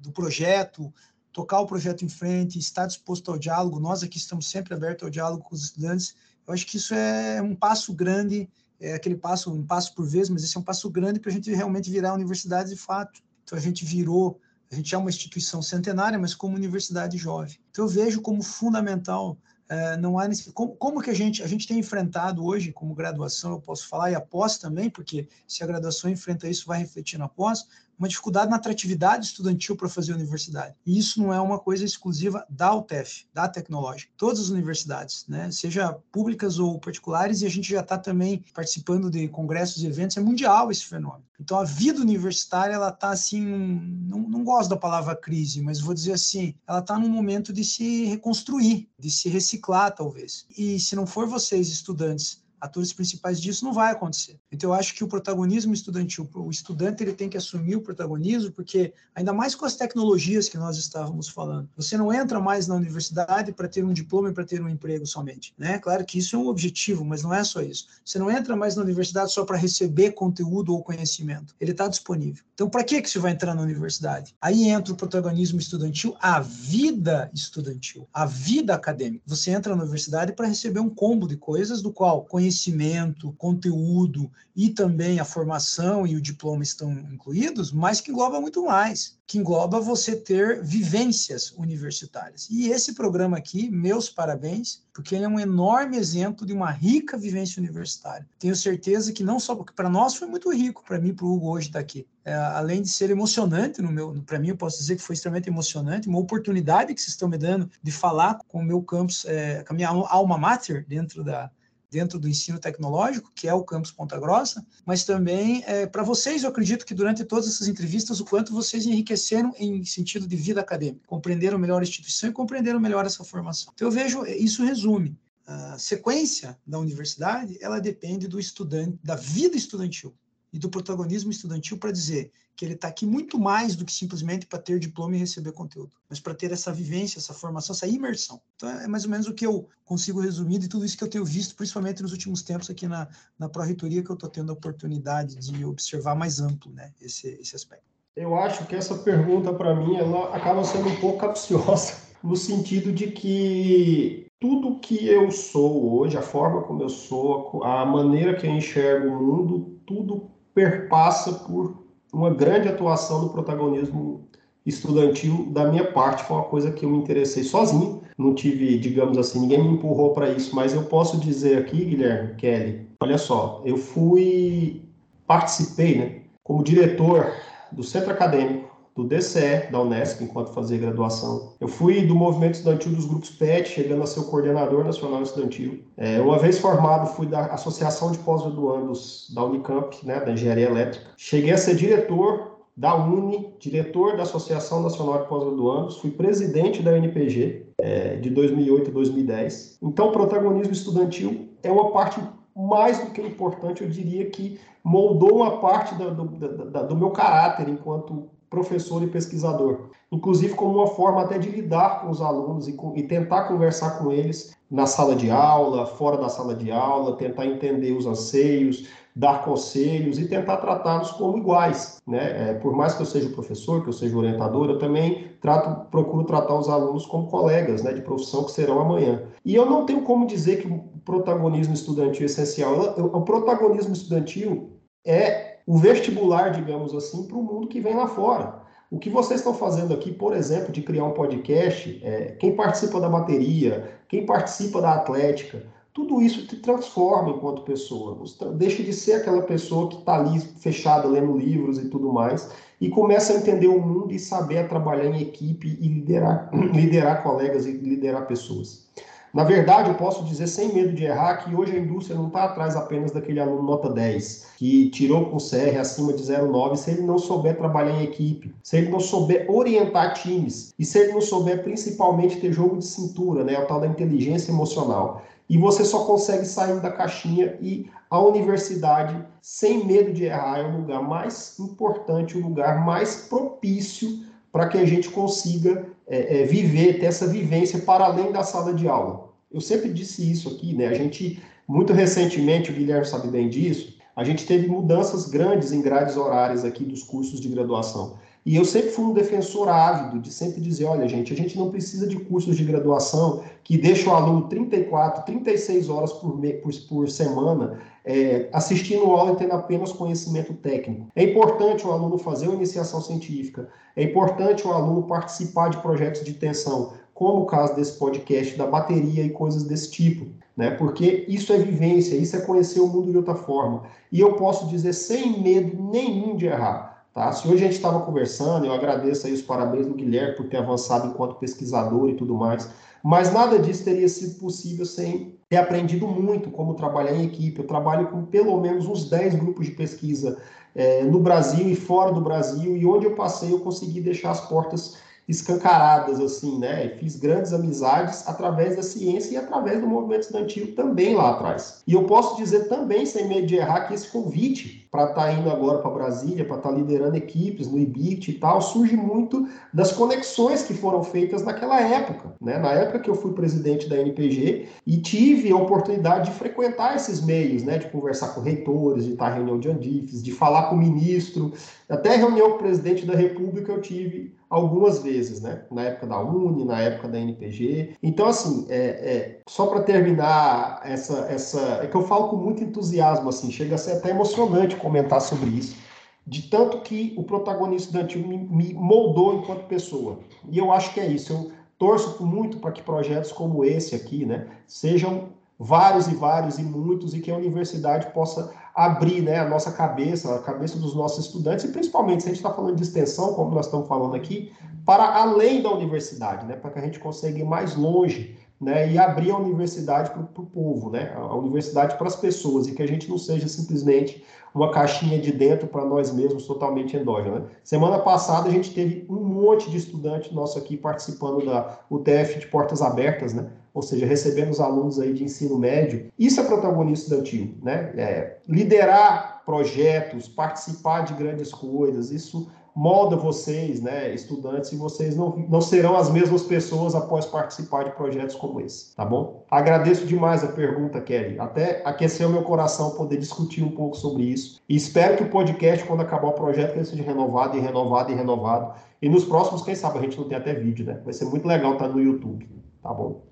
[0.00, 0.90] do projeto,
[1.30, 3.78] tocar o projeto em frente, estar disposto ao diálogo.
[3.78, 6.16] Nós aqui estamos sempre abertos ao diálogo com os estudantes.
[6.46, 8.48] Eu acho que isso é um passo grande,
[8.80, 11.34] é aquele passo, um passo por vez, mas esse é um passo grande para a
[11.34, 13.22] gente realmente virar a universidade de fato.
[13.44, 14.40] Então a gente virou
[14.70, 17.58] A gente é uma instituição centenária, mas como universidade jovem.
[17.70, 19.38] Então eu vejo como fundamental
[19.68, 23.52] é, não há como, como, que a gente a gente tem enfrentado hoje como graduação
[23.52, 27.28] eu posso falar e após também porque se a graduação enfrenta isso vai refletir na
[27.28, 27.66] pós
[27.98, 30.74] uma dificuldade na atratividade estudantil para fazer universidade.
[30.84, 34.12] E isso não é uma coisa exclusiva da UTEF, da tecnológica.
[34.16, 39.10] Todas as universidades, né, seja públicas ou particulares, e a gente já está também participando
[39.10, 41.24] de congressos e eventos, é mundial esse fenômeno.
[41.40, 45.94] Então a vida universitária, ela está assim, não, não gosto da palavra crise, mas vou
[45.94, 50.46] dizer assim, ela está num momento de se reconstruir, de se reciclar talvez.
[50.56, 54.40] E se não for vocês, estudantes, atores principais disso, não vai acontecer.
[54.50, 58.50] Então, eu acho que o protagonismo estudantil, o estudante ele tem que assumir o protagonismo,
[58.52, 62.74] porque ainda mais com as tecnologias que nós estávamos falando, você não entra mais na
[62.74, 65.52] universidade para ter um diploma e para ter um emprego somente.
[65.58, 65.78] Né?
[65.78, 67.86] Claro que isso é um objetivo, mas não é só isso.
[68.02, 71.54] Você não entra mais na universidade só para receber conteúdo ou conhecimento.
[71.60, 72.42] Ele está disponível.
[72.54, 74.34] Então, para que, que você vai entrar na universidade?
[74.40, 79.22] Aí entra o protagonismo estudantil, a vida estudantil, a vida acadêmica.
[79.26, 84.30] Você entra na universidade para receber um combo de coisas do qual conhecimento conhecimento, conteúdo
[84.54, 89.38] e também a formação e o diploma estão incluídos, mas que engloba muito mais, que
[89.38, 92.48] engloba você ter vivências universitárias.
[92.48, 97.18] E esse programa aqui, meus parabéns, porque ele é um enorme exemplo de uma rica
[97.18, 98.26] vivência universitária.
[98.38, 101.34] Tenho certeza que não só porque para nós foi muito rico, para mim, para o
[101.34, 101.94] Hugo hoje estar tá.
[102.24, 105.48] É, além de ser emocionante no meu, para mim eu posso dizer que foi extremamente
[105.48, 109.62] emocionante, uma oportunidade que vocês estão me dando de falar com o meu campus, é,
[109.62, 111.50] com a minha alma mater dentro da
[111.94, 116.42] dentro do ensino tecnológico, que é o campus Ponta Grossa, mas também é, para vocês,
[116.42, 120.60] eu acredito que durante todas essas entrevistas, o quanto vocês enriqueceram em sentido de vida
[120.60, 123.72] acadêmica, compreenderam melhor a instituição e compreenderam melhor essa formação.
[123.72, 125.16] Então, eu vejo, isso resume.
[125.46, 130.12] A sequência da universidade, ela depende do estudante, da vida estudantil
[130.54, 134.46] e do protagonismo estudantil para dizer que ele está aqui muito mais do que simplesmente
[134.46, 138.40] para ter diploma e receber conteúdo, mas para ter essa vivência, essa formação, essa imersão.
[138.54, 141.10] Então, é mais ou menos o que eu consigo resumir de tudo isso que eu
[141.10, 144.52] tenho visto, principalmente nos últimos tempos aqui na, na Pró-Reitoria, que eu estou tendo a
[144.52, 147.84] oportunidade de observar mais amplo né, esse, esse aspecto.
[148.14, 152.92] Eu acho que essa pergunta, para mim, ela acaba sendo um pouco capciosa, no sentido
[152.92, 158.46] de que tudo que eu sou hoje, a forma como eu sou, a maneira que
[158.46, 164.22] eu enxergo o mundo, tudo perpassa por uma grande atuação do protagonismo
[164.64, 166.24] estudantil da minha parte.
[166.24, 168.02] Foi uma coisa que eu me interessei sozinho.
[168.16, 172.34] Não tive, digamos assim, ninguém me empurrou para isso, mas eu posso dizer aqui, Guilherme,
[172.36, 174.82] Kelly, olha só, eu fui,
[175.26, 177.32] participei, né, como diretor
[177.72, 178.63] do centro acadêmico
[178.94, 181.52] do DCE, da Unesp, enquanto fazia graduação.
[181.60, 185.82] Eu fui do movimento estudantil dos grupos PET, chegando a ser o coordenador nacional estudantil.
[185.96, 191.06] É, uma vez formado, fui da Associação de Pós-Graduandos da Unicamp, né, da Engenharia Elétrica.
[191.16, 196.92] Cheguei a ser diretor da UNE, diretor da Associação Nacional de Pós-Graduandos, fui presidente da
[196.92, 199.78] UNPG é, de 2008 a 2010.
[199.82, 202.20] Então, o protagonismo estudantil é uma parte
[202.56, 207.68] mais do que importante, eu diria que moldou uma parte do, do, do meu caráter
[207.68, 212.72] enquanto professor e pesquisador, inclusive como uma forma até de lidar com os alunos e,
[212.72, 217.16] com, e, tentar conversar com eles na sala de aula, fora da sala de aula,
[217.16, 222.50] tentar entender os anseios, dar conselhos e tentar tratá-los como iguais, né?
[222.50, 226.24] É, por mais que eu seja professor, que eu seja orientador, eu também trato, procuro
[226.24, 229.22] tratar os alunos como colegas, né, de profissão que serão amanhã.
[229.44, 232.74] E eu não tenho como dizer que o protagonismo estudantil é essencial.
[233.12, 234.70] O protagonismo estudantil
[235.04, 238.62] é o vestibular, digamos assim, para o mundo que vem lá fora.
[238.90, 243.00] O que vocês estão fazendo aqui, por exemplo, de criar um podcast, é, quem participa
[243.00, 245.62] da bateria, quem participa da atlética,
[245.92, 248.18] tudo isso te transforma enquanto pessoa.
[248.54, 252.50] Deixa de ser aquela pessoa que está ali fechada, lendo livros e tudo mais,
[252.80, 257.64] e começa a entender o mundo e saber trabalhar em equipe e liderar, liderar colegas
[257.66, 258.88] e liderar pessoas.
[259.34, 262.44] Na verdade, eu posso dizer sem medo de errar que hoje a indústria não está
[262.44, 267.02] atrás apenas daquele aluno nota 10, que tirou com CR acima de 0,9, se ele
[267.02, 271.20] não souber trabalhar em equipe, se ele não souber orientar times, e se ele não
[271.20, 275.22] souber principalmente ter jogo de cintura, né, o tal da inteligência emocional.
[275.50, 280.62] E você só consegue sair da caixinha e a universidade, sem medo de errar, é
[280.62, 286.46] o lugar mais importante, o lugar mais propício para que a gente consiga é, é,
[286.46, 289.32] viver, ter essa vivência para além da sala de aula.
[289.52, 290.86] Eu sempre disse isso aqui, né?
[290.86, 295.82] A gente, muito recentemente, o Guilherme sabe bem disso, a gente teve mudanças grandes em
[295.82, 298.16] grades horárias aqui dos cursos de graduação.
[298.44, 301.70] E eu sempre fui um defensor ávido de sempre dizer, olha, gente, a gente não
[301.70, 307.08] precisa de cursos de graduação que deixam o aluno 34, 36 horas por, por, por
[307.08, 311.06] semana é, assistindo aula e tendo apenas conhecimento técnico.
[311.16, 316.22] É importante o aluno fazer uma iniciação científica, é importante o aluno participar de projetos
[316.22, 320.26] de extensão, como o caso desse podcast da bateria e coisas desse tipo,
[320.56, 320.72] né?
[320.72, 323.84] Porque isso é vivência, isso é conhecer o mundo de outra forma.
[324.12, 326.93] E eu posso dizer sem medo nenhum de errar.
[327.14, 327.30] Tá?
[327.30, 330.56] Se hoje a gente estava conversando, eu agradeço aí os parabéns do Guilherme por ter
[330.56, 332.68] avançado enquanto pesquisador e tudo mais,
[333.04, 337.60] mas nada disso teria sido possível sem ter aprendido muito como trabalhar em equipe.
[337.60, 340.38] Eu trabalho com pelo menos uns 10 grupos de pesquisa
[340.74, 344.40] é, no Brasil e fora do Brasil, e onde eu passei eu consegui deixar as
[344.48, 344.96] portas
[345.28, 346.88] escancaradas, assim, né?
[346.98, 351.82] Fiz grandes amizades através da ciência e através do movimento estudantil também lá atrás.
[351.86, 355.32] E eu posso dizer também, sem medo de errar, que esse convite para estar tá
[355.32, 359.48] indo agora para Brasília, para estar tá liderando equipes no IBIT e tal, surge muito
[359.72, 362.58] das conexões que foram feitas naquela época, né?
[362.58, 367.20] Na época que eu fui presidente da NPG e tive a oportunidade de frequentar esses
[367.20, 367.78] meios, né?
[367.78, 371.52] De conversar com reitores, de estar em reunião de Andifes, de falar com o ministro,
[371.88, 375.62] até reunião com o presidente da República eu tive algumas vezes, né?
[375.70, 377.96] Na época da Uni, na época da NPG.
[378.00, 382.62] Então, assim, é, é só para terminar essa, essa, é que eu falo com muito
[382.62, 385.76] entusiasmo, assim, chega a ser até emocionante comentar sobre isso,
[386.24, 390.20] de tanto que o protagonista estudantil me, me moldou enquanto pessoa.
[390.48, 391.32] E eu acho que é isso.
[391.32, 396.62] Eu torço muito para que projetos como esse aqui, né, sejam vários e vários e
[396.62, 401.26] muitos e que a universidade possa abrir né, a nossa cabeça, a cabeça dos nossos
[401.26, 404.52] estudantes, e principalmente se a gente está falando de extensão, como nós estamos falando aqui,
[404.84, 408.98] para além da universidade, né, para que a gente consiga ir mais longe né, e
[408.98, 412.88] abrir a universidade para o povo, né, a universidade para as pessoas, e que a
[412.88, 417.40] gente não seja simplesmente uma caixinha de dentro para nós mesmos totalmente endógena.
[417.40, 417.46] Né?
[417.62, 422.46] Semana passada a gente teve um monte de estudantes nosso aqui participando da UTF de
[422.46, 423.50] portas abertas, né?
[423.74, 426.10] Ou seja, recebendo os alunos aí de ensino médio.
[426.16, 427.92] Isso é protagonista estudantil, né?
[427.96, 435.36] É, liderar projetos, participar de grandes coisas, isso molda vocês, né, estudantes, e vocês não,
[435.48, 439.44] não serão as mesmas pessoas após participar de projetos como esse, tá bom?
[439.48, 441.38] Agradeço demais a pergunta, Kelly.
[441.38, 444.60] Até aqueceu meu coração poder discutir um pouco sobre isso.
[444.68, 448.14] E espero que o podcast, quando acabar o projeto, ele seja renovado e renovado e
[448.14, 448.74] renovado.
[449.00, 451.00] E nos próximos, quem sabe, a gente não tem até vídeo, né?
[451.04, 452.48] Vai ser muito legal estar no YouTube,
[452.82, 453.22] tá bom?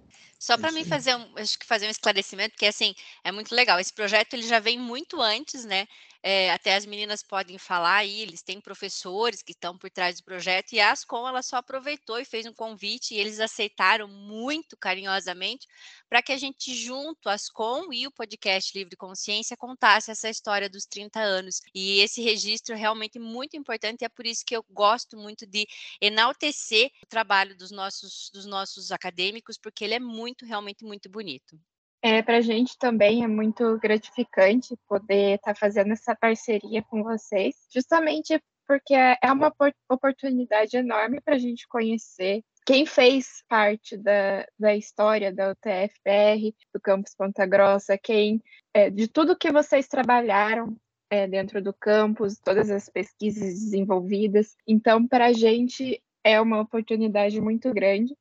[0.42, 3.78] Só para mim fazer um, acho que fazer um esclarecimento, que assim, é muito legal.
[3.78, 5.86] Esse projeto ele já vem muito antes, né?
[6.24, 10.24] É, até as meninas podem falar aí, eles têm professores que estão por trás do
[10.24, 14.76] projeto, e a Ascom ela só aproveitou e fez um convite, e eles aceitaram muito
[14.76, 15.66] carinhosamente
[16.08, 20.86] para que a gente, junto, Ascom e o podcast Livre Consciência, contasse essa história dos
[20.86, 21.60] 30 anos.
[21.74, 25.44] E esse registro é realmente muito importante, e é por isso que eu gosto muito
[25.44, 25.66] de
[26.00, 31.58] enaltecer o trabalho dos nossos, dos nossos acadêmicos, porque ele é muito, realmente muito bonito.
[32.02, 37.02] É, para a gente também é muito gratificante poder estar tá fazendo essa parceria com
[37.04, 39.52] vocês, justamente porque é uma
[39.88, 46.80] oportunidade enorme para a gente conhecer quem fez parte da, da história da UTFPR, do
[46.80, 48.42] campus Ponta Grossa, quem
[48.72, 50.76] é, de tudo que vocês trabalharam
[51.10, 54.56] é, dentro do campus, todas as pesquisas desenvolvidas.
[54.66, 58.16] Então, para a gente é uma oportunidade muito grande.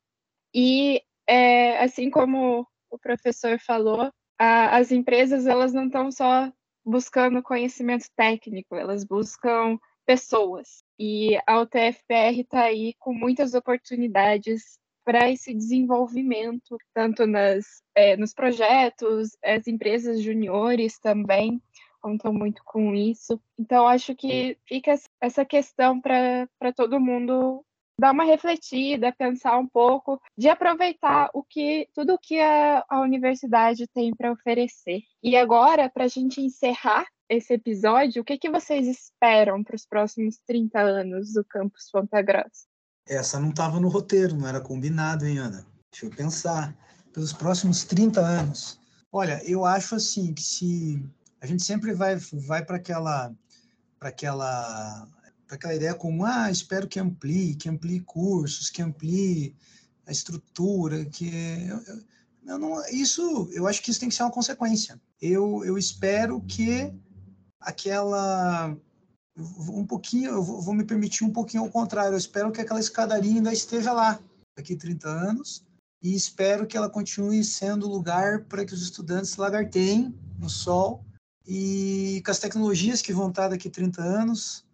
[0.54, 6.52] E é, assim como o professor falou, a, as empresas elas não estão só
[6.86, 10.84] buscando conhecimento técnico, elas buscam pessoas.
[11.00, 17.66] E a UTFPR está aí com muitas oportunidades para esse desenvolvimento, tanto nas,
[17.96, 21.62] é, nos projetos, as empresas juniores também
[22.02, 23.40] contam muito com isso.
[23.58, 27.64] Então, acho que fica essa questão para todo mundo
[28.02, 33.88] dar uma refletida, pensar um pouco, de aproveitar o que tudo que a, a universidade
[33.94, 35.02] tem para oferecer.
[35.22, 39.86] E agora, para a gente encerrar esse episódio, o que, que vocês esperam para os
[39.86, 42.66] próximos 30 anos do campus Ponta Grossa?
[43.08, 45.64] Essa não estava no roteiro, não era combinado, hein, Ana?
[45.92, 46.76] Deixa eu pensar.
[47.14, 48.80] Pelos próximos 30 anos.
[49.12, 51.06] Olha, eu acho assim que se
[51.40, 52.16] a gente sempre vai,
[52.48, 53.32] vai para aquela
[54.00, 55.08] para aquela
[55.52, 59.56] aquela ideia como, ah, espero que amplie, que amplie cursos, que amplie
[60.06, 61.30] a estrutura, que
[61.68, 61.78] eu,
[62.48, 65.00] eu não, isso, eu acho que isso tem que ser uma consequência.
[65.22, 66.92] Eu, eu espero que
[67.60, 68.76] aquela
[69.38, 72.80] um pouquinho, eu vou, vou me permitir um pouquinho ao contrário, eu espero que aquela
[72.80, 74.20] escadaria ainda esteja lá
[74.58, 75.64] daqui 30 anos
[76.02, 81.06] e espero que ela continue sendo lugar para que os estudantes lagarteiem no sol
[81.48, 84.66] e com as tecnologias que vão estar daqui 30 anos,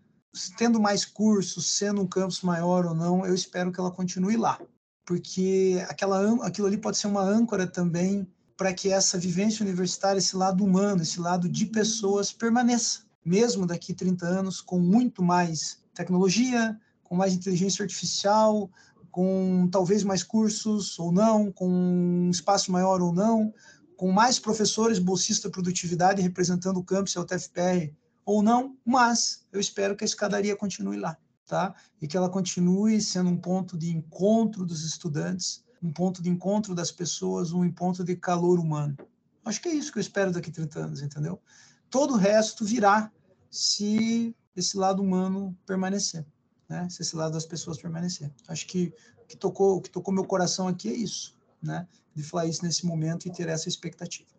[0.58, 4.60] tendo mais cursos, sendo um campus maior ou não, eu espero que ela continue lá,
[5.06, 10.36] porque aquela, aquilo ali pode ser uma âncora também para que essa vivência universitária, esse
[10.36, 16.80] lado humano, esse lado de pessoas permaneça, mesmo daqui 30 anos, com muito mais tecnologia,
[17.04, 18.70] com mais inteligência artificial,
[19.12, 23.54] com talvez mais cursos ou não, com um espaço maior ou não,
[23.96, 27.94] com mais professores bolsista produtividade representando o campus e o TFPR
[28.28, 31.18] ou não, mas eu espero que a escadaria continue lá,
[31.48, 31.74] tá?
[32.00, 36.76] E que ela continue sendo um ponto de encontro dos estudantes, um ponto de encontro
[36.76, 38.96] das pessoas, um ponto de calor humano.
[39.44, 41.42] Acho que é isso que eu espero daqui a 30 anos, entendeu?
[41.90, 43.12] Todo o resto virá
[43.50, 46.26] se esse lado humano permanecer
[46.68, 46.88] né?
[46.90, 48.32] Se esse lado das pessoas permanecer.
[48.48, 48.94] Acho que
[49.28, 51.86] que tocou, que tocou meu coração aqui é isso, né?
[52.16, 54.30] De falar isso nesse momento e ter essa expectativa.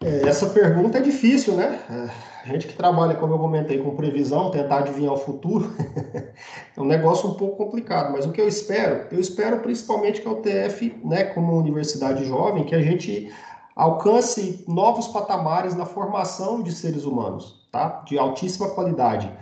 [0.00, 1.80] É, essa pergunta é difícil, né?
[1.90, 2.10] É,
[2.44, 5.72] a gente que trabalha, como eu comentei, com previsão, tentar adivinhar o futuro,
[6.76, 8.12] é um negócio um pouco complicado.
[8.12, 9.06] Mas o que eu espero?
[9.10, 13.32] Eu espero principalmente que a UTF, né, como universidade jovem, que a gente
[13.74, 18.02] alcance novos patamares na formação de seres humanos, tá?
[18.06, 19.32] De altíssima qualidade.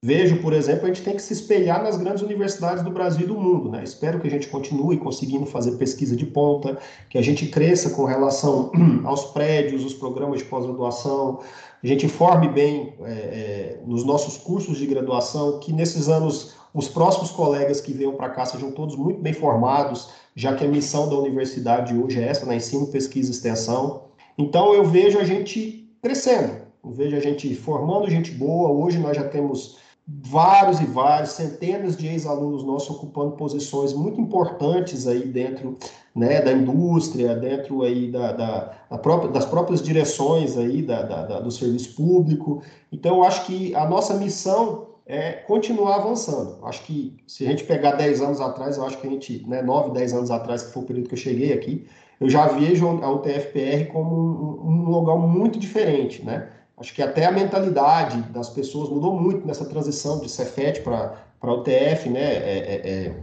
[0.00, 3.26] Vejo, por exemplo, a gente tem que se espelhar nas grandes universidades do Brasil e
[3.26, 3.68] do mundo.
[3.68, 3.82] Né?
[3.82, 6.78] Espero que a gente continue conseguindo fazer pesquisa de ponta,
[7.10, 8.70] que a gente cresça com relação
[9.04, 11.40] aos prédios, os programas de pós-graduação,
[11.82, 16.88] a gente forme bem é, é, nos nossos cursos de graduação, que nesses anos os
[16.88, 21.08] próximos colegas que venham para cá sejam todos muito bem formados, já que a missão
[21.08, 22.54] da universidade hoje é essa, né?
[22.54, 24.02] ensino, pesquisa e extensão.
[24.36, 26.52] Então, eu vejo a gente crescendo,
[26.84, 28.70] eu vejo a gente formando gente boa.
[28.70, 29.76] Hoje nós já temos
[30.08, 35.76] vários e vários, centenas de ex-alunos nossos ocupando posições muito importantes aí dentro
[36.16, 41.40] né, da indústria, dentro aí da, da, da própria, das próprias direções aí da, da,
[41.40, 42.62] do serviço público.
[42.90, 46.58] Então, acho que a nossa missão é continuar avançando.
[46.64, 49.60] Acho que se a gente pegar 10 anos atrás, eu acho que a gente, né,
[49.60, 51.86] 9, 10 anos atrás, que foi o período que eu cheguei aqui,
[52.18, 56.48] eu já vejo a UTFPR como um, um lugar muito diferente, né?
[56.80, 62.08] Acho que até a mentalidade das pessoas mudou muito nessa transição de Cefet para UTF,
[62.08, 62.20] né?
[62.20, 63.14] É, é, é,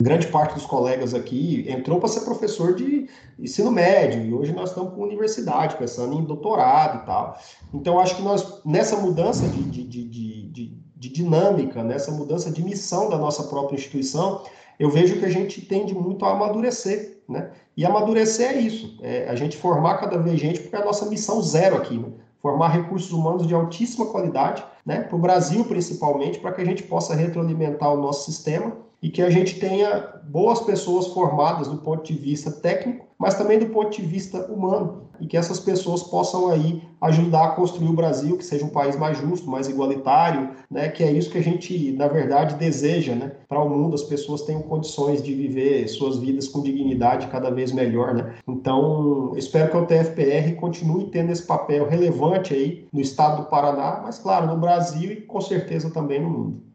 [0.00, 3.08] grande parte dos colegas aqui entrou para ser professor de
[3.38, 7.38] ensino médio e hoje nós estamos com universidade, pensando em doutorado e tal.
[7.72, 12.64] Então, acho que nós, nessa mudança de, de, de, de, de dinâmica, nessa mudança de
[12.64, 14.42] missão da nossa própria instituição,
[14.78, 17.52] eu vejo que a gente tende muito a amadurecer, né?
[17.76, 21.06] E amadurecer é isso, é a gente formar cada vez gente, porque é a nossa
[21.06, 22.08] missão zero aqui, né?
[22.42, 26.82] Formar recursos humanos de altíssima qualidade, né, para o Brasil principalmente, para que a gente
[26.82, 32.04] possa retroalimentar o nosso sistema e que a gente tenha boas pessoas formadas do ponto
[32.04, 36.50] de vista técnico, mas também do ponto de vista humano, e que essas pessoas possam
[36.50, 40.88] aí ajudar a construir o Brasil, que seja um país mais justo, mais igualitário, né,
[40.88, 44.42] que é isso que a gente, na verdade, deseja, né, para o mundo, as pessoas
[44.42, 48.34] tenham condições de viver suas vidas com dignidade cada vez melhor, né.
[48.48, 54.00] Então, espero que o TFPR continue tendo esse papel relevante aí no estado do Paraná,
[54.02, 56.71] mas claro, no Brasil e com certeza também no mundo.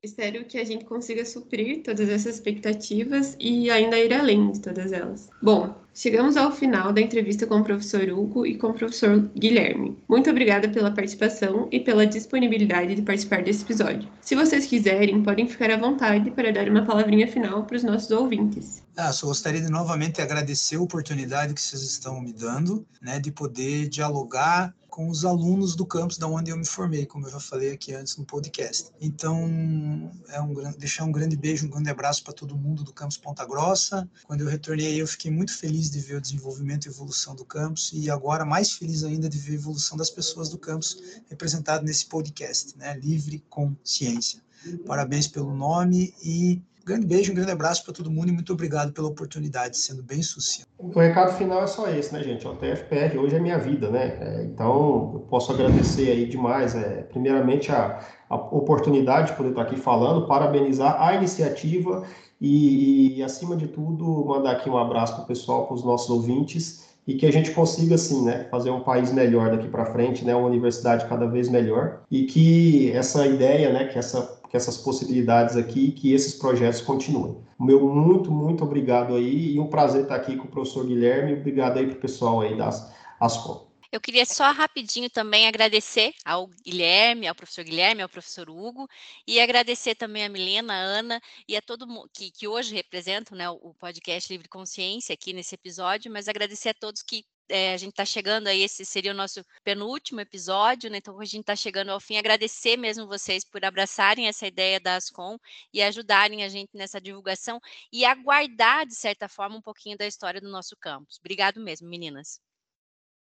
[0.00, 4.92] Espero que a gente consiga suprir todas essas expectativas e ainda ir além de todas
[4.92, 5.28] elas.
[5.42, 9.98] Bom, chegamos ao final da entrevista com o professor Hugo e com o professor Guilherme.
[10.08, 14.08] Muito obrigada pela participação e pela disponibilidade de participar desse episódio.
[14.20, 18.12] Se vocês quiserem, podem ficar à vontade para dar uma palavrinha final para os nossos
[18.12, 18.84] ouvintes.
[18.96, 23.32] Ah, só gostaria de novamente agradecer a oportunidade que vocês estão me dando, né, de
[23.32, 27.38] poder dialogar com os alunos do campus da onde eu me formei, como eu já
[27.38, 28.90] falei aqui antes no podcast.
[29.00, 33.16] Então, é um deixar um grande beijo, um grande abraço para todo mundo do campus
[33.16, 34.10] Ponta Grossa.
[34.24, 37.92] Quando eu retornei, eu fiquei muito feliz de ver o desenvolvimento e evolução do campus
[37.94, 42.06] e agora mais feliz ainda de ver a evolução das pessoas do campus representado nesse
[42.06, 42.98] podcast, né?
[42.98, 44.42] Livre com ciência.
[44.84, 48.92] Parabéns pelo nome e grande beijo, um grande abraço para todo mundo e muito obrigado
[48.92, 50.66] pela oportunidade, sendo bem sucinto.
[50.78, 52.48] O recado final é só esse, né, gente?
[52.48, 54.16] O TFPR hoje é minha vida, né?
[54.20, 59.62] É, então, eu posso agradecer aí demais, é, primeiramente, a, a oportunidade de poder estar
[59.62, 62.04] aqui falando, parabenizar a iniciativa
[62.40, 66.08] e, e acima de tudo, mandar aqui um abraço para o pessoal, para os nossos
[66.08, 70.26] ouvintes e que a gente consiga, assim, né, fazer um país melhor daqui para frente,
[70.26, 74.76] né, uma universidade cada vez melhor e que essa ideia, né, que essa que essas
[74.76, 77.36] possibilidades aqui, que esses projetos continuem.
[77.58, 81.34] Meu muito, muito obrigado aí e um prazer estar aqui com o professor Guilherme.
[81.34, 83.68] Obrigado aí para o pessoal aí das ASCOM.
[83.90, 88.86] Eu queria só rapidinho também agradecer ao Guilherme, ao professor Guilherme, ao professor Hugo,
[89.26, 93.36] e agradecer também a Milena, a Ana e a todo mundo que, que hoje representam
[93.36, 97.76] né, o podcast Livre Consciência aqui nesse episódio, mas agradecer a todos que é, a
[97.76, 100.98] gente está chegando aí, esse seria o nosso penúltimo episódio, né?
[100.98, 102.16] Então a gente está chegando ao fim.
[102.16, 105.38] Agradecer mesmo vocês por abraçarem essa ideia da Ascom
[105.72, 107.60] e ajudarem a gente nessa divulgação
[107.92, 111.18] e aguardar, de certa forma, um pouquinho da história do nosso campus.
[111.18, 112.40] Obrigado mesmo, meninas.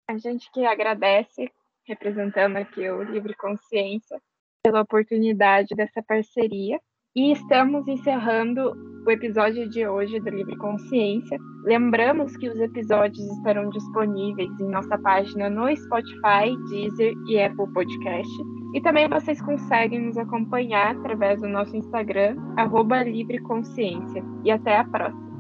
[0.09, 1.51] A gente que agradece,
[1.85, 4.21] representando aqui o Livre Consciência,
[4.63, 6.81] pela oportunidade dessa parceria.
[7.15, 8.73] E estamos encerrando
[9.07, 11.39] o episódio de hoje do Livre Consciência.
[11.63, 18.33] Lembramos que os episódios estarão disponíveis em nossa página no Spotify, Deezer e Apple Podcast.
[18.73, 24.25] E também vocês conseguem nos acompanhar através do nosso Instagram, arroba Livre Consciência.
[24.43, 25.32] E até a próxima!